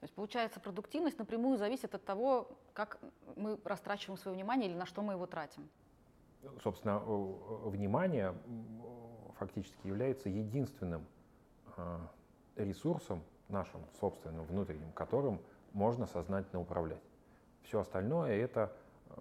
[0.00, 3.00] То есть получается, продуктивность напрямую зависит от того, как
[3.36, 5.68] мы растрачиваем свое внимание или на что мы его тратим.
[6.62, 8.34] Собственно, внимание
[9.38, 11.06] фактически является единственным
[12.56, 15.40] ресурсом нашим собственным внутренним, которым
[15.72, 17.02] можно сознательно управлять.
[17.62, 18.72] Все остальное это
[19.08, 19.20] э,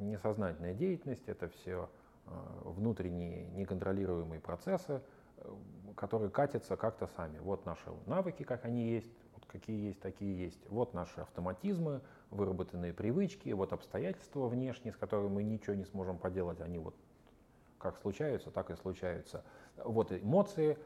[0.00, 1.88] несознательная деятельность, это все
[2.26, 2.30] э,
[2.64, 5.00] внутренние неконтролируемые процессы,
[5.38, 5.54] э,
[5.96, 7.38] которые катятся как-то сами.
[7.38, 10.68] Вот наши навыки, как они есть, вот какие есть, такие есть.
[10.68, 16.60] Вот наши автоматизмы, выработанные привычки, вот обстоятельства внешние, с которыми мы ничего не сможем поделать,
[16.60, 16.94] они вот
[17.78, 19.44] как случаются, так и случаются.
[19.76, 20.78] Вот эмоции,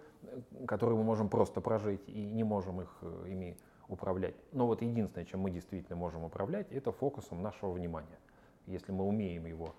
[0.67, 3.57] которые мы можем просто прожить и не можем их ими
[3.89, 4.35] управлять.
[4.53, 8.19] Но вот единственное, чем мы действительно можем управлять, это фокусом нашего внимания.
[8.67, 9.75] Если мы умеем его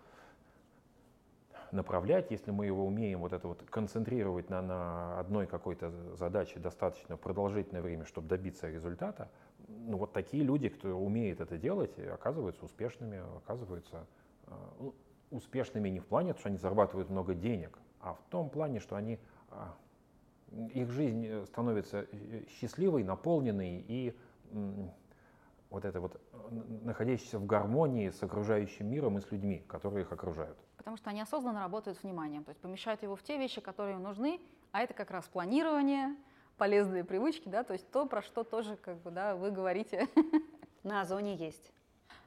[1.71, 7.15] направлять, если мы его умеем вот это вот концентрировать на, на одной какой-то задаче достаточно
[7.15, 9.30] продолжительное время, чтобы добиться результата,
[9.67, 14.06] ну вот такие люди, кто умеет это делать, оказываются успешными, оказываются
[14.47, 14.54] э,
[15.30, 19.19] успешными не в плане, что они зарабатывают много денег, а в том плане, что они
[19.49, 19.73] а,
[20.73, 24.15] их жизнь э, становится э, счастливой, наполненной и
[25.69, 26.19] вот это вот
[26.83, 30.57] находящейся в гармонии с окружающим миром и с людьми, которые их окружают.
[30.75, 33.95] Потому что они осознанно работают с вниманием, то есть помещают его в те вещи, которые
[33.95, 34.41] им нужны,
[34.73, 36.15] а это как раз планирование,
[36.57, 40.07] полезные привычки, да, то есть то, про что тоже как бы, да, вы говорите.
[40.83, 41.71] На Озоне есть.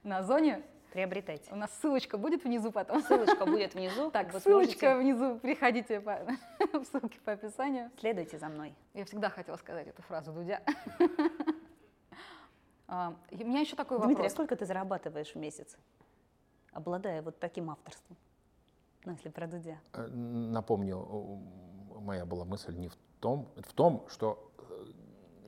[0.05, 0.63] На Озоне
[0.95, 1.53] приобретайте.
[1.53, 3.03] У нас ссылочка будет внизу потом.
[3.03, 4.13] Ссылочка будет внизу.
[4.13, 6.21] Так, ссылочка внизу, приходите по
[6.85, 7.91] ссылке по описанию.
[7.99, 8.75] Следуйте за мной.
[8.95, 10.63] Я всегда хотела сказать эту фразу Дудя.
[12.87, 14.09] А, у меня еще такой вопрос.
[14.09, 15.79] Дмитрий, а сколько ты зарабатываешь в месяц,
[16.71, 18.15] обладая вот таким авторством?
[19.07, 19.79] Ну, если про Дудя.
[19.95, 20.99] Э, напомню,
[21.99, 24.85] моя была мысль не в том, в том, что э,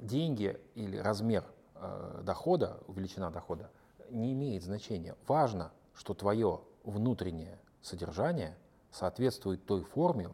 [0.00, 3.70] деньги или размер э, дохода, величина дохода–
[4.10, 5.16] не имеет значения.
[5.26, 8.56] Важно, что твое внутреннее содержание
[8.90, 10.30] соответствует той форме,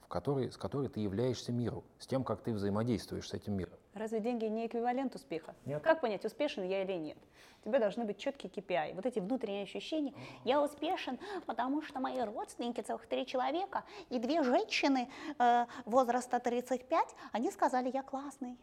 [0.00, 3.74] в которой, с которой ты являешься миру, с тем, как ты взаимодействуешь с этим миром.
[3.94, 5.54] Разве деньги не эквивалент успеха?
[5.64, 5.82] Нет.
[5.82, 7.18] Как понять, успешен я или нет?
[7.64, 8.94] У тебя должны быть четкие KPI.
[8.94, 10.14] Вот эти внутренние ощущения.
[10.44, 17.14] Я успешен, потому что мои родственники, целых три человека, и две женщины э, возраста 35,
[17.32, 18.56] они сказали, я классный,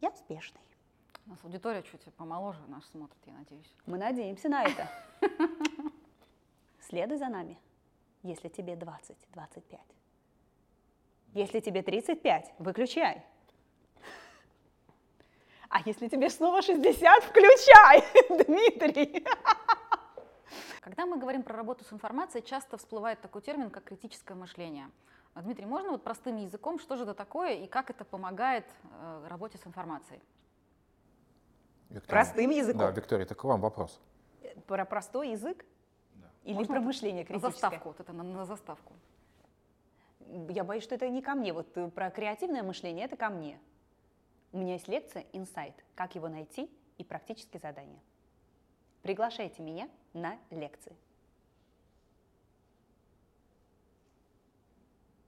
[0.00, 0.60] я успешный.
[1.30, 3.72] У нас аудитория чуть помоложе наш смотрит, я надеюсь.
[3.86, 4.90] Мы надеемся на это.
[6.80, 7.56] Следуй за нами,
[8.24, 9.78] если тебе 20-25.
[11.34, 13.24] Если тебе 35, выключай.
[15.68, 18.02] А если тебе снова 60, включай,
[18.46, 19.24] Дмитрий.
[20.80, 24.90] Когда мы говорим про работу с информацией, часто всплывает такой термин, как критическое мышление.
[25.36, 29.58] Дмитрий, можно вот простым языком, что же это такое и как это помогает э, работе
[29.58, 30.20] с информацией?
[31.90, 32.22] Виктория.
[32.22, 32.78] Простым языком.
[32.78, 34.00] Да, Виктория, так к вам вопрос.
[34.66, 35.64] Про простой язык?
[36.14, 36.30] Да.
[36.44, 37.48] Или Можно про мышление критическое?
[37.48, 38.94] На заставку, вот это на, на заставку.
[40.48, 41.52] Я боюсь, что это не ко мне.
[41.52, 43.58] Вот э, про креативное мышление это ко мне.
[44.52, 45.74] У меня есть лекция «Инсайт.
[45.96, 47.98] Как его найти?» и практические задания.
[49.02, 50.94] Приглашайте меня на лекции.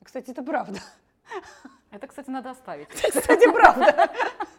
[0.03, 0.79] Кстати, это правда.
[1.91, 2.89] Это, кстати, надо оставить.
[2.89, 4.13] Кстати, правда.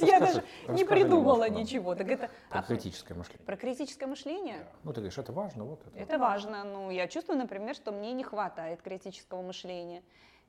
[0.00, 1.94] Я даже не придумала ничего.
[1.94, 3.46] Так это про критическое мышление.
[3.46, 4.66] Про критическое мышление?
[4.84, 5.98] Ну, ты говоришь, это важно, вот это.
[5.98, 6.64] Это важно.
[6.64, 10.02] Ну, я чувствую, например, что мне не хватает критического мышления.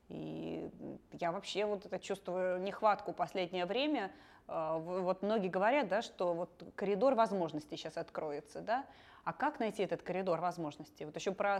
[0.09, 0.69] И
[1.13, 4.11] я вообще вот это чувствую нехватку последнее время.
[4.47, 8.85] А, вот многие говорят, да, что вот коридор возможностей сейчас откроется, да,
[9.23, 11.05] а как найти этот коридор возможностей?
[11.05, 11.59] Вот еще про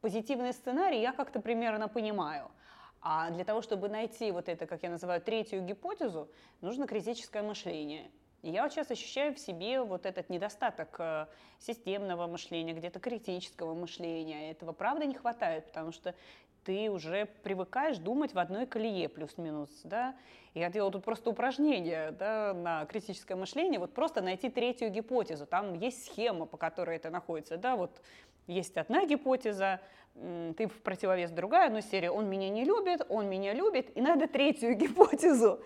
[0.00, 2.50] позитивный сценарий я как-то примерно понимаю.
[3.00, 6.28] А для того, чтобы найти вот это, как я называю, третью гипотезу,
[6.60, 8.10] нужно критическое мышление.
[8.42, 11.26] И я вот сейчас ощущаю в себе вот этот недостаток э,
[11.58, 14.52] системного мышления, где-то критического мышления.
[14.52, 16.14] Этого правда не хватает, потому что
[16.64, 20.14] ты уже привыкаешь думать в одной колее плюс-минус, да.
[20.54, 25.46] Я делала тут просто упражнение да, на критическое мышление, вот просто найти третью гипотезу.
[25.46, 28.02] Там есть схема, по которой это находится, да, вот
[28.48, 29.80] есть одна гипотеза,
[30.56, 34.26] ты в противовес другая, но серия «он меня не любит», «он меня любит», и надо
[34.26, 35.60] третью гипотезу.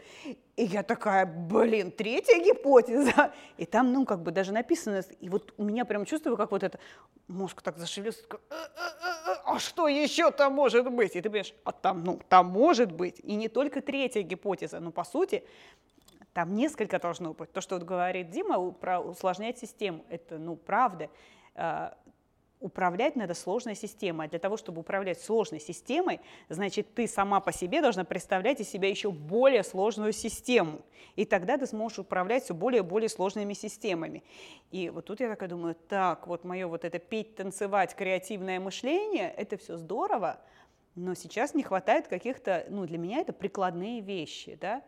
[0.57, 3.33] И я такая, блин, третья гипотеза.
[3.57, 6.63] И там, ну, как бы даже написано, и вот у меня прям чувствую, как вот
[6.63, 6.79] это,
[7.29, 11.17] мозг так зашевелился, такой, «Э, э, э, а что еще там может быть?
[11.17, 13.21] И ты понимаешь, а там, ну, там может быть.
[13.21, 15.45] И не только третья гипотеза, но по сути
[16.35, 17.53] там несколько должно быть.
[17.53, 21.09] То, что вот говорит Дима про усложнять систему, это, ну, правда
[21.55, 21.97] а,
[22.63, 24.27] управлять надо сложной системой.
[24.27, 28.69] А для того, чтобы управлять сложной системой, значит, ты сама по себе должна представлять из
[28.69, 30.81] себя еще более сложную систему.
[31.17, 34.23] И тогда ты сможешь управлять все более и более сложными системами.
[34.71, 39.31] И вот тут я такая думаю, так, вот мое вот это петь, танцевать, креативное мышление,
[39.37, 40.41] это все здорово,
[40.95, 44.83] но сейчас не хватает каких-то, ну, для меня это прикладные вещи, да.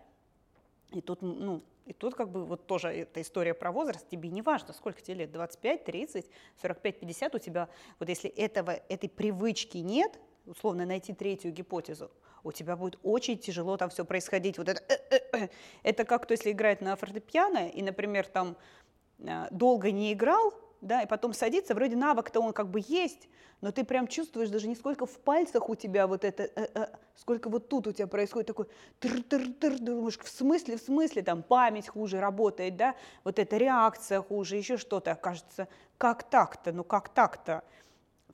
[0.92, 4.42] И тут, ну, и тут как бы вот тоже эта история про возраст, тебе не
[4.42, 7.68] важно, сколько тебе лет, 25, 30, 45, 50, у тебя,
[7.98, 12.10] вот если этого, этой привычки нет, условно найти третью гипотезу,
[12.42, 14.58] у тебя будет очень тяжело там все происходить.
[14.58, 15.48] Вот это, э, э, э.
[15.82, 18.56] это как, то если играет на фортепиано, и, например, там
[19.50, 20.52] долго не играл,
[20.84, 23.28] да, и потом садится, вроде навык-то он как бы есть,
[23.60, 26.86] но ты прям чувствуешь даже не сколько в пальцах у тебя вот это, э, э,
[27.16, 28.66] сколько вот тут у тебя происходит такой
[29.00, 32.94] тыр-тыр-тыр, думаешь, в смысле, в смысле, там память хуже работает, да,
[33.24, 35.68] вот эта реакция хуже, еще что-то, кажется,
[35.98, 37.64] как так-то, ну как так-то,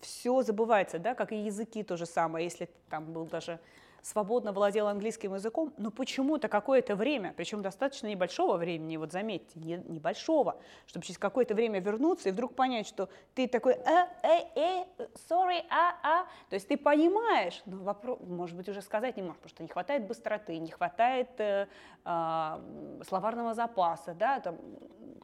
[0.00, 3.60] все забывается, да, как и языки то же самое, если там был даже
[4.02, 9.82] свободно владел английским языком, но почему-то какое-то время, причем достаточно небольшого времени, вот заметьте, не,
[9.86, 14.84] небольшого, чтобы через какое-то время вернуться и вдруг понять, что ты такой, э, э, э,
[15.28, 19.38] sorry, а, а, то есть ты понимаешь, но вопрос, может быть, уже сказать не можешь,
[19.38, 21.66] потому что не хватает быстроты, не хватает э,
[22.04, 24.58] э, словарного запаса, да, там,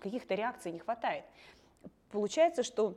[0.01, 1.25] каких-то реакций не хватает.
[2.11, 2.95] Получается, что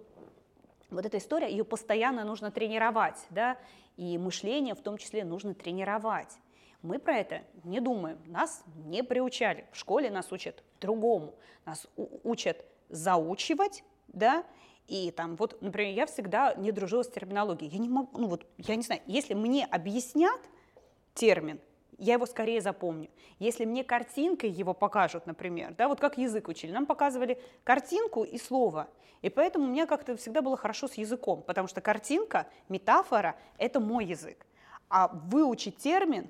[0.89, 3.58] вот эта история, ее постоянно нужно тренировать, да,
[3.97, 6.38] и мышление в том числе нужно тренировать.
[6.82, 9.65] Мы про это не думаем, нас не приучали.
[9.71, 11.36] В школе нас учат другому.
[11.65, 11.88] Нас
[12.23, 14.45] учат заучивать, да,
[14.88, 17.71] и там вот, например, я всегда не дружила с терминологией.
[17.71, 20.41] Я не могу, ну вот, я не знаю, если мне объяснят
[21.13, 21.60] термин,
[22.00, 23.10] я его скорее запомню.
[23.40, 28.38] Если мне картинкой его покажут, например, да, вот как язык учили, нам показывали картинку и
[28.38, 28.90] слово.
[29.22, 33.80] И поэтому у меня как-то всегда было хорошо с языком, потому что картинка, метафора– это
[33.80, 34.46] мой язык.
[34.90, 36.30] А выучить термин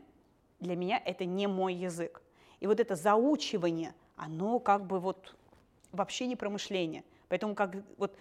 [0.60, 2.22] для меня это не мой язык.
[2.60, 5.36] И вот это заучивание, оно как бы вот
[5.92, 7.04] вообще не промышление.
[7.30, 8.18] Поэтому как вот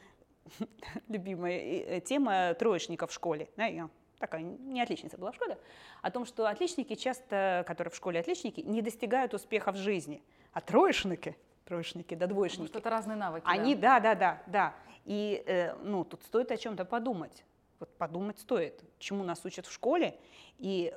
[1.09, 3.49] любимая э, тема троечников в школе.
[3.57, 5.59] Да, я такая не отличница была в школе,
[6.03, 10.61] о том, что отличники часто, которые в школе отличники, не достигают успеха в жизни, а
[10.61, 12.63] троечники, троечники да двоечники.
[12.63, 13.45] Может, это разные навыки.
[13.47, 14.75] Они, да, да, да, да.
[15.05, 17.45] И э, ну, тут стоит о чем-то подумать.
[17.81, 20.19] Вот подумать стоит, чему нас учат в школе
[20.59, 20.95] и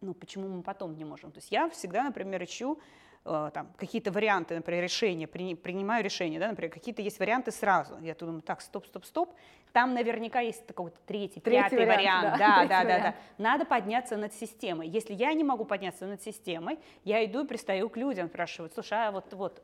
[0.00, 1.32] ну, почему мы потом не можем.
[1.32, 2.78] То есть я всегда, например, ищу
[3.24, 7.98] там, какие-то варианты, например, решения, принимаю решение, да, например, какие-то есть варианты сразу.
[8.00, 9.34] Я тут думаю, так, стоп, стоп, стоп.
[9.72, 12.38] Там наверняка есть какой-то третий, третий пятый вариант.
[12.38, 12.38] вариант.
[12.38, 13.14] Да, да, да, да.
[13.36, 14.88] Надо подняться над системой.
[14.88, 18.98] Если я не могу подняться над системой, я иду и пристаю к людям, спрашиваю, слушай,
[18.98, 19.62] а вот, вот,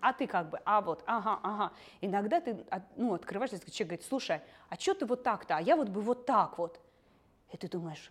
[0.00, 1.72] а ты как бы, а вот, ага, ага.
[2.00, 2.56] Иногда ты,
[2.96, 6.26] ну, открываешь, человек говорит, слушай, а что ты вот так-то, а я вот бы вот
[6.26, 6.80] так вот.
[7.52, 8.10] И ты думаешь,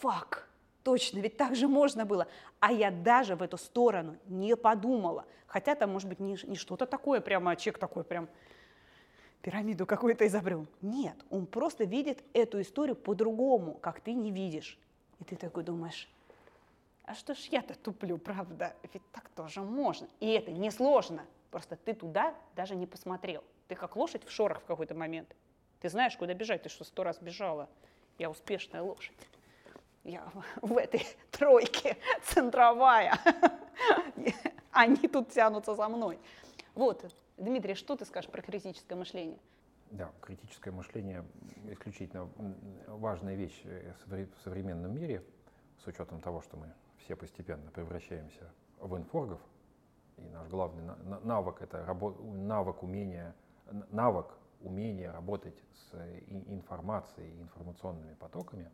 [0.00, 0.48] фак,
[0.86, 2.28] точно, ведь так же можно было.
[2.60, 5.24] А я даже в эту сторону не подумала.
[5.48, 8.28] Хотя там, может быть, не, не что-то такое, прямо а человек такой прям
[9.42, 10.64] пирамиду какую-то изобрел.
[10.82, 14.78] Нет, он просто видит эту историю по-другому, как ты не видишь.
[15.18, 16.08] И ты такой думаешь,
[17.02, 18.76] а что ж я-то туплю, правда?
[18.92, 20.06] Ведь так тоже можно.
[20.20, 21.26] И это несложно.
[21.50, 23.42] Просто ты туда даже не посмотрел.
[23.66, 25.34] Ты как лошадь в шорах в какой-то момент.
[25.80, 27.68] Ты знаешь, куда бежать, ты что, сто раз бежала.
[28.18, 29.16] Я успешная лошадь
[30.06, 30.30] я
[30.62, 33.18] в этой тройке центровая.
[34.72, 36.18] они тут тянутся за мной.
[36.74, 37.04] Вот,
[37.36, 39.38] Дмитрий, что ты скажешь про критическое мышление?
[39.90, 41.24] Да, критическое мышление
[41.70, 42.28] исключительно
[42.88, 45.22] важная вещь э, в современном мире,
[45.82, 48.50] с учетом того, что мы все постепенно превращаемся
[48.80, 49.40] в инфоргов,
[50.16, 50.82] и наш главный
[51.22, 53.34] навык это навык умения,
[53.90, 54.26] навык
[54.60, 55.94] умения работать с
[56.48, 58.70] информацией, информационными потоками.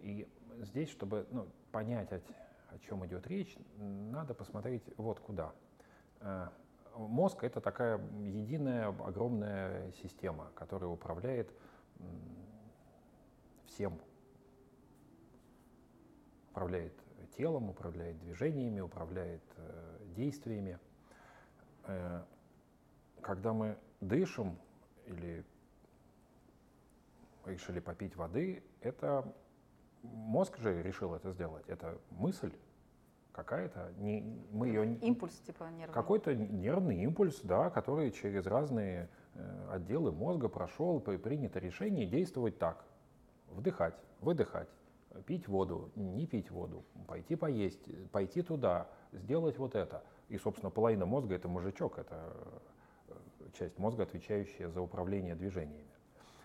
[0.00, 0.28] И
[0.60, 2.20] здесь, чтобы ну, понять, о,
[2.80, 5.52] чем идет речь, надо посмотреть вот куда.
[6.20, 6.48] Э,
[6.96, 11.52] мозг это такая единая огромная система, которая управляет
[13.66, 14.00] всем.
[16.50, 16.92] Управляет
[17.36, 20.78] телом, управляет движениями, управляет э, действиями.
[21.84, 22.24] Э,
[23.20, 24.58] когда мы дышим
[25.06, 25.44] или
[27.46, 29.32] решили попить воды, это
[30.12, 31.68] мозг же решил это сделать.
[31.68, 32.52] Это мысль
[33.32, 34.94] какая-то, не, мы ее...
[34.96, 35.94] Импульс типа нервный.
[35.94, 42.84] Какой-то нервный импульс, да, который через разные э, отделы мозга прошел, принято решение действовать так.
[43.50, 44.68] Вдыхать, выдыхать,
[45.24, 50.02] пить воду, не пить воду, пойти поесть, пойти туда, сделать вот это.
[50.28, 52.32] И, собственно, половина мозга это мужичок, это
[53.08, 53.14] э,
[53.56, 55.88] часть мозга, отвечающая за управление движениями.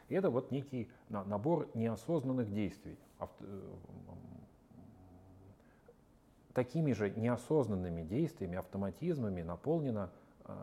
[0.10, 3.00] И это вот некий набор неосознанных действий,
[6.54, 10.12] такими же неосознанными действиями, автоматизмами наполнена
[10.46, 10.54] э,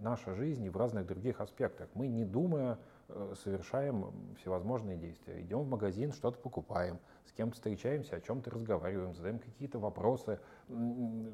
[0.00, 1.88] наша жизнь и в разных других аспектах.
[1.94, 2.78] Мы, не думая,
[3.08, 5.40] э, совершаем всевозможные действия.
[5.40, 10.40] Идем в магазин, что-то покупаем, с кем-то встречаемся, о чем-то разговариваем, задаем какие-то вопросы,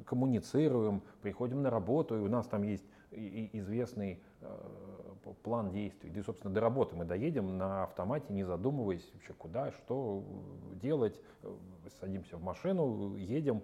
[0.05, 6.11] коммуницируем, приходим на работу, и у нас там есть известный э, план действий.
[6.11, 10.25] Да и, собственно, до работы мы доедем на автомате, не задумываясь вообще куда, что
[10.75, 11.21] делать.
[12.01, 13.63] Садимся в машину, едем,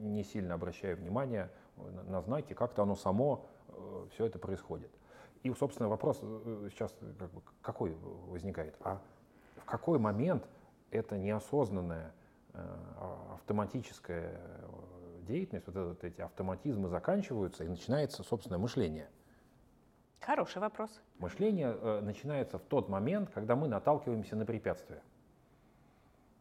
[0.00, 1.50] не сильно обращая внимание
[2.06, 4.90] на знаки, как-то оно само э, все это происходит.
[5.42, 7.94] И, собственно, вопрос э, сейчас как бы, какой
[8.28, 8.74] возникает?
[8.80, 9.00] А
[9.56, 10.48] в какой момент
[10.90, 12.14] это неосознанное
[13.34, 14.40] автоматическое
[15.26, 19.08] деятельность, вот, вот эти автоматизмы заканчиваются, и начинается собственное мышление.
[20.20, 21.00] Хороший вопрос.
[21.18, 25.02] Мышление э, начинается в тот момент, когда мы наталкиваемся на препятствие.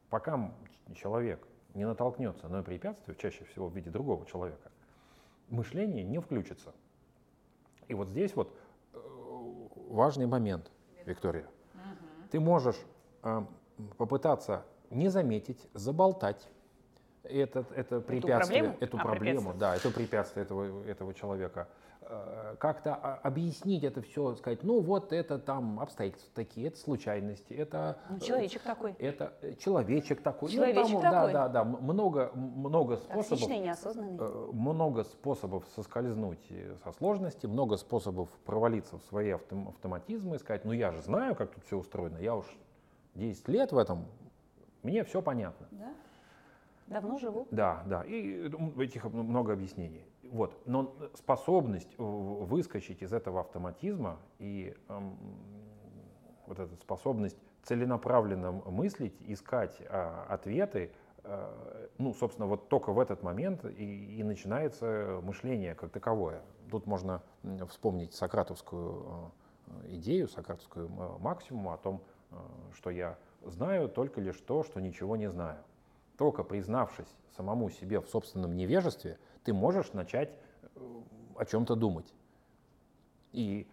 [0.09, 0.51] Пока
[0.95, 4.71] человек не натолкнется на препятствие, чаще всего в виде другого человека,
[5.49, 6.73] мышление не включится.
[7.87, 8.55] И вот здесь вот
[8.93, 8.99] э,
[9.89, 10.71] важный момент,
[11.05, 11.45] Виктория.
[11.73, 12.29] Угу.
[12.31, 12.79] Ты можешь
[13.23, 13.45] э,
[13.97, 16.47] попытаться не заметить, заболтать,
[17.29, 21.67] это, это препятствие, эту проблему, эту а, проблему да, это препятствие этого, этого человека.
[22.07, 27.97] Э, как-то объяснить это все, сказать, ну вот это там обстоятельства такие, это случайности, это...
[28.09, 28.93] Ну, человечек такой.
[28.99, 30.51] Это э, человечек такой.
[30.51, 31.33] Человечек ну, там, такой.
[31.33, 33.29] Да, да, да, много, много способов.
[33.29, 34.53] Токсичный, неосознанный.
[34.53, 36.47] Много способов соскользнуть
[36.83, 41.55] со сложности, много способов провалиться в свои автоматизмы и сказать, ну я же знаю, как
[41.55, 42.45] тут все устроено, я уж
[43.15, 44.05] 10 лет в этом,
[44.83, 45.67] мне все понятно.
[45.71, 45.93] Да?
[46.87, 47.47] Давно живу.
[47.51, 48.03] Да, да.
[48.03, 50.05] И этих много объяснений.
[50.23, 50.55] Вот.
[50.65, 55.17] Но способность выскочить из этого автоматизма и эм,
[56.45, 60.91] вот эта способность целенаправленно мыслить, искать э, ответы,
[61.23, 66.41] э, ну, собственно, вот только в этот момент и, и начинается мышление как таковое.
[66.69, 67.23] Тут можно
[67.67, 69.31] вспомнить сократовскую
[69.83, 72.35] э, идею, сократовскую э, максимум о том, э,
[72.75, 75.57] что я знаю только лишь то, что ничего не знаю.
[76.17, 80.29] Только признавшись самому себе в собственном невежестве, ты можешь начать
[80.75, 81.01] э,
[81.35, 82.13] о чем-то думать.
[83.31, 83.67] И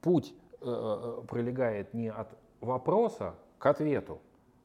[0.00, 2.28] путь э, э, пролегает не от
[2.60, 4.20] вопроса к ответу,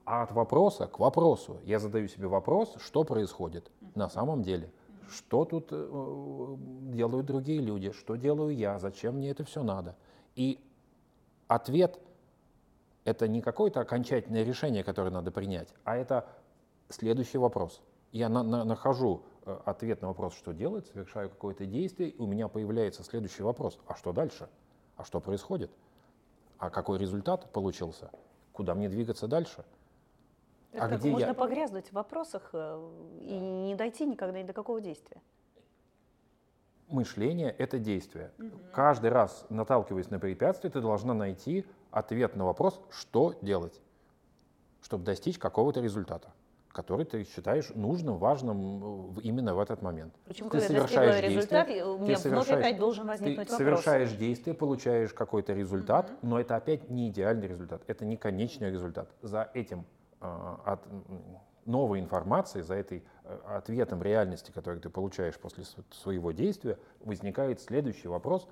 [0.06, 1.60] а от вопроса к вопросу.
[1.64, 4.72] Я задаю себе вопрос, что происходит на самом деле.
[5.10, 6.56] Что тут э,
[6.94, 9.96] делают другие люди, что делаю я, зачем мне это все надо.
[10.36, 10.60] И
[11.48, 12.00] ответ–
[13.06, 16.28] это не какое-то окончательное решение, которое надо принять, а это
[16.90, 17.82] следующий вопрос.
[18.12, 22.28] Я на, на, нахожу э, ответ на вопрос, что делать, совершаю какое-то действие, и у
[22.28, 23.80] меня появляется следующий вопрос.
[23.88, 24.50] А что дальше?
[24.96, 25.72] А что происходит?
[26.60, 28.12] А какой результат получился?
[28.52, 29.66] Куда мне двигаться дальше?
[30.72, 31.34] Это а где можно я...
[31.34, 35.22] погрязнуть в вопросах э, и не дойти никогда ни до какого действия.
[36.88, 38.32] Мышление— это действие.
[38.38, 38.52] Угу.
[38.74, 43.82] Каждый раз, наталкиваясь на препятствие, ты должна найти ответ на вопрос, что делать,
[44.82, 46.32] чтобы достичь какого-то результата
[46.74, 50.13] который ты считаешь нужным, важным именно в этот момент.
[50.26, 53.57] Причем, ты совершаешь результат, действие, у меня вновь опять должен возникнуть ты вопрос.
[53.57, 56.17] совершаешь действие, получаешь какой-то результат, mm-hmm.
[56.24, 59.07] но это опять не идеальный результат, это не конечный результат.
[59.21, 59.86] За этим,
[60.19, 60.82] а, от,
[61.65, 68.07] новой информации, за этой э, ответом реальности, который ты получаешь после своего действия, возникает следующий
[68.07, 68.47] вопрос,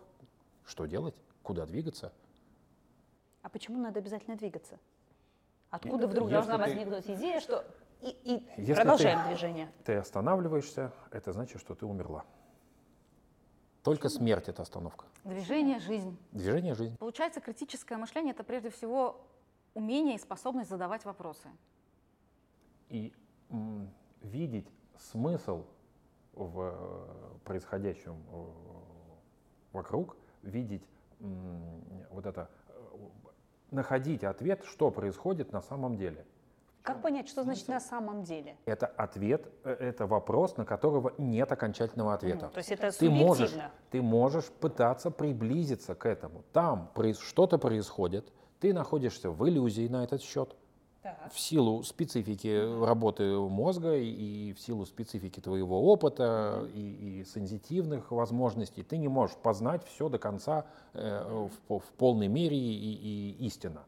[0.64, 2.14] что делать, куда двигаться.
[3.42, 4.78] А почему надо обязательно двигаться?
[5.72, 6.70] Откуда вдруг Если должна ты...
[6.70, 7.66] возникнуть идея, что
[8.02, 9.72] и, и Если продолжаем ты, движение?
[9.84, 12.26] Ты останавливаешься, это значит, что ты умерла.
[13.84, 15.06] Только смерть это остановка.
[15.24, 16.18] Движение, жизнь.
[16.32, 16.98] Движение, жизнь.
[16.98, 19.22] Получается, критическое мышление это прежде всего
[19.74, 21.50] умение и способность задавать вопросы.
[22.90, 23.14] И
[23.50, 23.90] м,
[24.22, 25.66] видеть смысл
[26.34, 28.46] в э, происходящем э,
[29.74, 30.84] вокруг, видеть
[31.20, 32.74] м, вот это, э,
[33.72, 36.26] находить ответ, что происходит на самом деле.
[36.84, 38.56] Как понять, что значит на самом деле?
[38.66, 42.48] Это ответ, это вопрос, на которого нет окончательного ответа.
[42.48, 43.54] Mm, то есть это ты можешь,
[43.92, 46.44] ты можешь пытаться приблизиться к этому.
[46.54, 50.56] Там что-то происходит, ты находишься в иллюзии на этот счет.
[51.04, 51.32] Так.
[51.34, 58.84] В силу специфики работы мозга и в силу специфики твоего опыта и, и сенситивных возможностей,
[58.84, 63.84] ты не можешь познать все до конца э, в, в полной мере и, и истинно.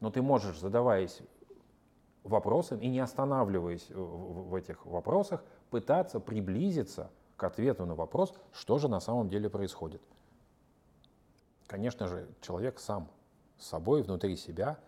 [0.00, 1.22] Но ты можешь, задаваясь
[2.28, 8.78] вопросами и не останавливаясь в, в этих вопросах, пытаться приблизиться к ответу на вопрос, что
[8.78, 10.02] же на самом деле происходит.
[11.66, 13.08] Конечно же, человек сам
[13.58, 14.78] с собой, внутри себя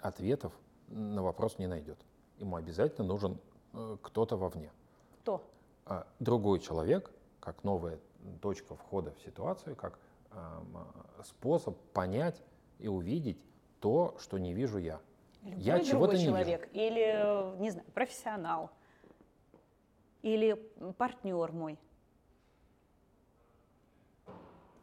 [0.00, 0.52] ответов
[0.88, 1.98] на вопрос не найдет.
[2.38, 3.38] Ему обязательно нужен
[3.72, 4.70] э, кто-то вовне.
[5.20, 5.42] Кто?
[5.84, 7.10] А, другой человек,
[7.40, 7.98] как новая
[8.40, 9.98] точка входа в ситуацию, как
[11.24, 12.42] способ понять
[12.78, 13.38] и увидеть
[13.80, 15.00] то, что не вижу я.
[15.46, 16.86] Любой я чего-то не человек, вижу.
[16.86, 18.70] или, не знаю, профессионал,
[20.22, 20.54] или
[20.98, 21.78] партнер мой.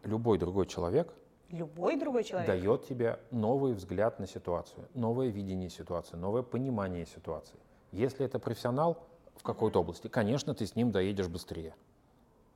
[0.04, 1.14] Любой другой человек
[1.54, 2.48] Любой другой человек.
[2.48, 7.60] Дает тебе новый взгляд на ситуацию, новое видение ситуации, новое понимание ситуации.
[7.92, 9.06] Если это профессионал
[9.36, 11.76] в какой-то области, конечно, ты с ним доедешь быстрее.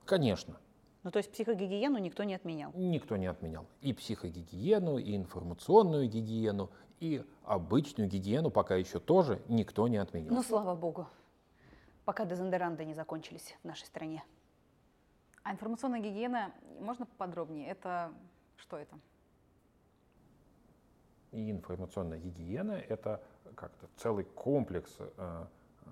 [0.04, 0.56] Конечно.
[1.04, 2.72] Ну, то есть психогигиену никто не отменял?
[2.74, 3.66] Никто не отменял.
[3.82, 6.68] И психогигиену, и информационную гигиену,
[7.00, 10.32] и обычную гигиену пока еще тоже никто не отменил.
[10.34, 11.06] Ну, слава богу.
[12.04, 14.24] Пока дезодоранты не закончились в нашей стране.
[15.42, 17.68] А информационная гигиена, можно поподробнее?
[17.68, 18.12] Это
[18.56, 18.98] что это?
[21.32, 23.22] И информационная гигиена– это
[23.54, 25.90] как-то целый комплекс э, э,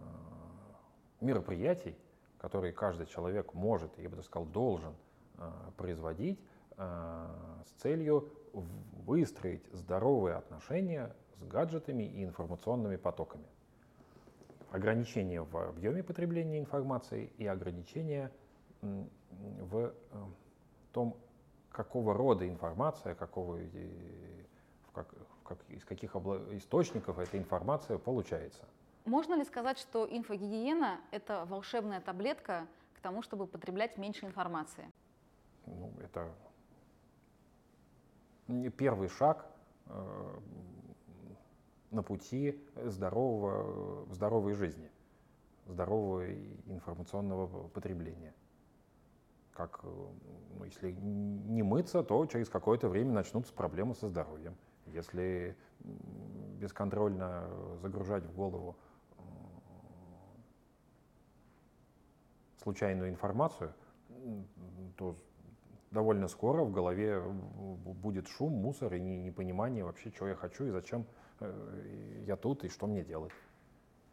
[1.20, 1.96] мероприятий,
[2.38, 4.94] которые каждый человек может, я бы даже сказал, должен
[5.38, 6.40] э, производить
[6.76, 7.26] э,
[7.66, 8.30] с целью
[9.06, 13.46] выстроить здоровые отношения с гаджетами и информационными потоками.
[14.70, 18.32] Ограничения в объеме потребления информации и ограничения
[18.80, 19.92] в э,
[20.92, 21.16] том
[21.70, 28.64] какого рода информация, какого, в как, в как, из каких источников эта информация получается.
[29.04, 34.90] Можно ли сказать, что инфогигиена– это волшебная таблетка к тому, чтобы потреблять меньше информации?
[35.66, 36.34] Ну, это
[38.76, 39.46] первый шаг
[39.86, 40.38] э,
[41.90, 44.90] на пути здорового, здоровой жизни,
[45.66, 46.30] здорового
[46.66, 48.34] информационного потребления
[49.56, 49.88] как, э,
[50.58, 54.56] ну, если не мыться, то через какое-то время начнутся проблемы со здоровьем.
[54.86, 55.56] Если
[56.60, 57.48] бесконтрольно
[57.80, 58.76] загружать в голову
[59.10, 59.22] э,
[62.62, 63.72] случайную информацию,
[64.96, 65.16] то
[65.90, 71.06] довольно скоро в голове будет шум, мусор и непонимание вообще, что я хочу и зачем
[71.40, 73.32] э, я тут и что мне делать.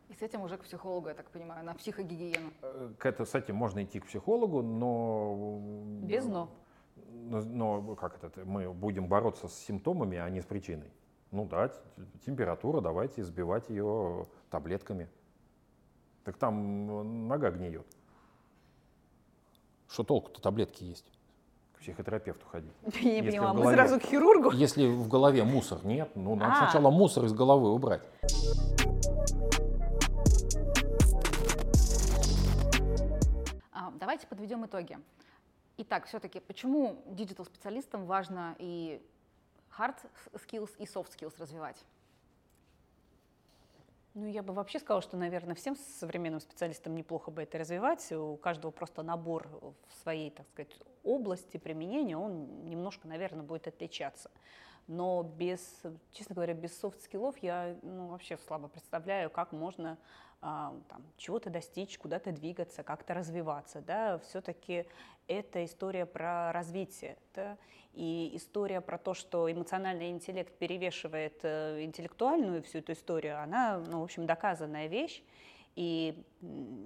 [0.10, 2.52] И с этим уже к психологу, я так понимаю, на психогигиену.
[2.62, 5.60] Э, к это, с этим можно идти к психологу, но...
[6.04, 6.50] Без но.
[7.14, 10.92] Но, но как это, мы будем бороться с симптомами, а не с причиной.
[11.32, 11.72] Ну да,
[12.26, 15.10] температура, давайте сбивать ее таблетками.
[16.24, 17.88] Так там нога гниет.
[19.88, 21.13] Что толку-то таблетки есть?
[21.84, 22.72] Психотерапевту ходить.
[23.02, 24.52] Я не понимаю, мы сразу к хирургу?
[24.52, 26.56] Если в голове мусор нет, ну надо а.
[26.58, 28.02] сначала мусор из головы убрать.
[34.04, 35.00] Давайте подведем итоги.
[35.78, 39.02] Итак, все-таки, почему диджитал-специалистам важно и
[39.80, 39.96] hard
[40.34, 41.78] skills, и soft skills развивать?
[44.16, 48.12] Ну, я бы вообще сказала, что, наверное, всем современным специалистам неплохо бы это развивать.
[48.12, 49.48] У каждого просто набор
[49.88, 50.72] в своей, так сказать,
[51.04, 54.30] области применения, он немножко, наверное, будет отличаться.
[54.88, 55.82] Но без,
[56.12, 59.98] честно говоря, без софт-скиллов я ну, вообще слабо представляю, как можно
[60.42, 63.82] а, там, чего-то достичь, куда-то двигаться, как-то развиваться.
[63.82, 64.20] Да?
[64.20, 64.86] Все-таки
[65.28, 67.18] это история про развитие.
[67.34, 67.58] Да?
[67.94, 74.02] И история про то, что эмоциональный интеллект перевешивает э, интеллектуальную всю эту историю, она, ну,
[74.02, 75.24] в общем, доказанная вещь.
[75.76, 76.24] И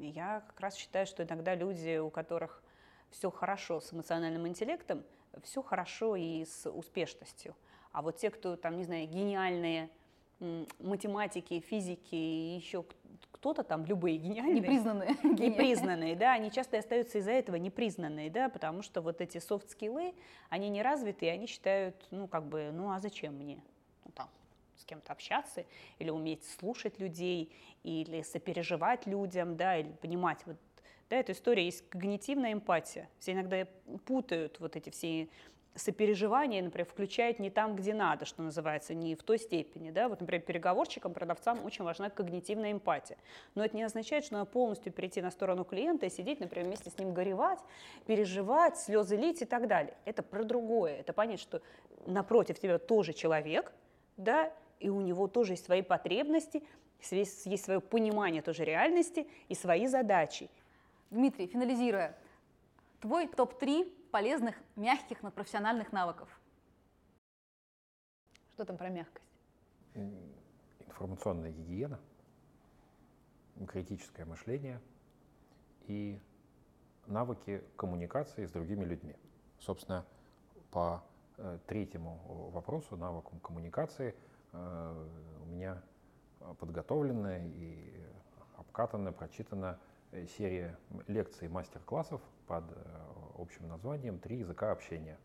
[0.01, 2.61] я как раз считаю, что иногда люди, у которых
[3.09, 5.03] все хорошо с эмоциональным интеллектом,
[5.43, 7.55] все хорошо и с успешностью.
[7.97, 9.89] А вот те, кто там, не знаю, гениальные
[10.77, 12.85] математики, физики и еще
[13.31, 14.59] кто-то там, любые гениальные.
[14.59, 15.09] Непризнанные.
[15.23, 20.13] Непризнанные, да, они часто остаются из-за этого непризнанные, да, потому что вот эти софт-скиллы,
[20.49, 23.63] они не развиты, и они считают, ну, как бы, ну, а зачем мне?
[24.05, 24.29] Ну, там,
[24.75, 25.65] с кем-то общаться,
[25.97, 30.57] или уметь слушать людей, или сопереживать людям, да, или понимать, вот,
[31.09, 33.09] да, эта история есть когнитивная эмпатия.
[33.17, 33.65] Все иногда
[34.05, 35.29] путают вот эти все
[35.77, 39.91] сопереживание, например, включает не там, где надо, что называется, не в той степени.
[39.91, 40.09] Да?
[40.09, 43.17] Вот, например, переговорщикам, продавцам очень важна когнитивная эмпатия.
[43.55, 46.89] Но это не означает, что надо полностью перейти на сторону клиента и сидеть, например, вместе
[46.89, 47.59] с ним горевать,
[48.05, 49.95] переживать, слезы лить и так далее.
[50.05, 50.97] Это про другое.
[50.97, 51.61] Это понять, что
[52.05, 53.71] напротив тебя тоже человек,
[54.17, 56.63] да, и у него тоже есть свои потребности,
[57.11, 60.49] есть свое понимание тоже реальности и свои задачи.
[61.11, 62.17] Дмитрий, финализируя,
[62.99, 66.29] твой топ-3 полезных мягких надпрофессиональных навыков.
[68.53, 69.25] Что там про мягкость?
[70.79, 71.99] Информационная гигиена,
[73.67, 74.81] критическое мышление
[75.87, 76.19] и
[77.05, 79.15] навыки коммуникации с другими людьми.
[79.59, 80.05] Собственно,
[80.71, 81.03] по
[81.37, 84.15] э, третьему вопросу, навыкам коммуникации,
[84.53, 85.07] э,
[85.43, 85.81] у меня
[86.59, 87.91] подготовленная и
[88.57, 89.79] обкатанная, прочитана
[90.37, 90.77] серия
[91.07, 93.06] лекций, мастер-классов под э,
[93.39, 95.17] общим названием «Три языка общения».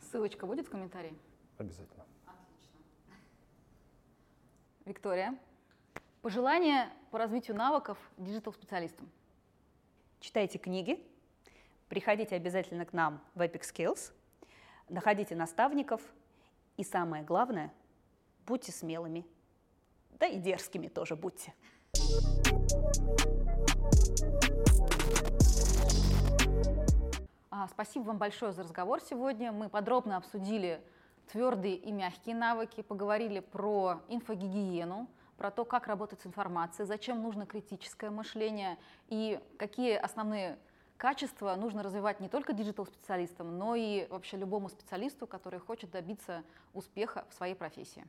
[0.00, 1.16] Ссылочка будет в комментарии?
[1.58, 2.04] Обязательно.
[2.26, 2.80] Отлично.
[4.84, 5.38] Виктория,
[6.22, 9.10] пожелания по развитию навыков диджитал-специалистам?
[10.20, 11.04] Читайте книги,
[11.88, 14.12] приходите обязательно к нам в Epic Skills,
[14.88, 16.00] находите наставников
[16.76, 17.72] и самое главное,
[18.46, 19.26] будьте смелыми,
[20.18, 21.54] да и дерзкими тоже будьте.
[24.42, 24.51] А,
[27.68, 29.52] спасибо вам большое за разговор сегодня.
[29.52, 30.80] Мы подробно обсудили
[31.30, 37.46] твердые и мягкие навыки, поговорили про инфогигиену, про то, как работать с информацией, зачем нужно
[37.46, 40.58] критическое мышление и какие основные
[40.96, 46.44] качества нужно развивать не только диджитал-специалистам, но и вообще любому специалисту, который хочет добиться
[46.74, 48.06] успеха в своей профессии.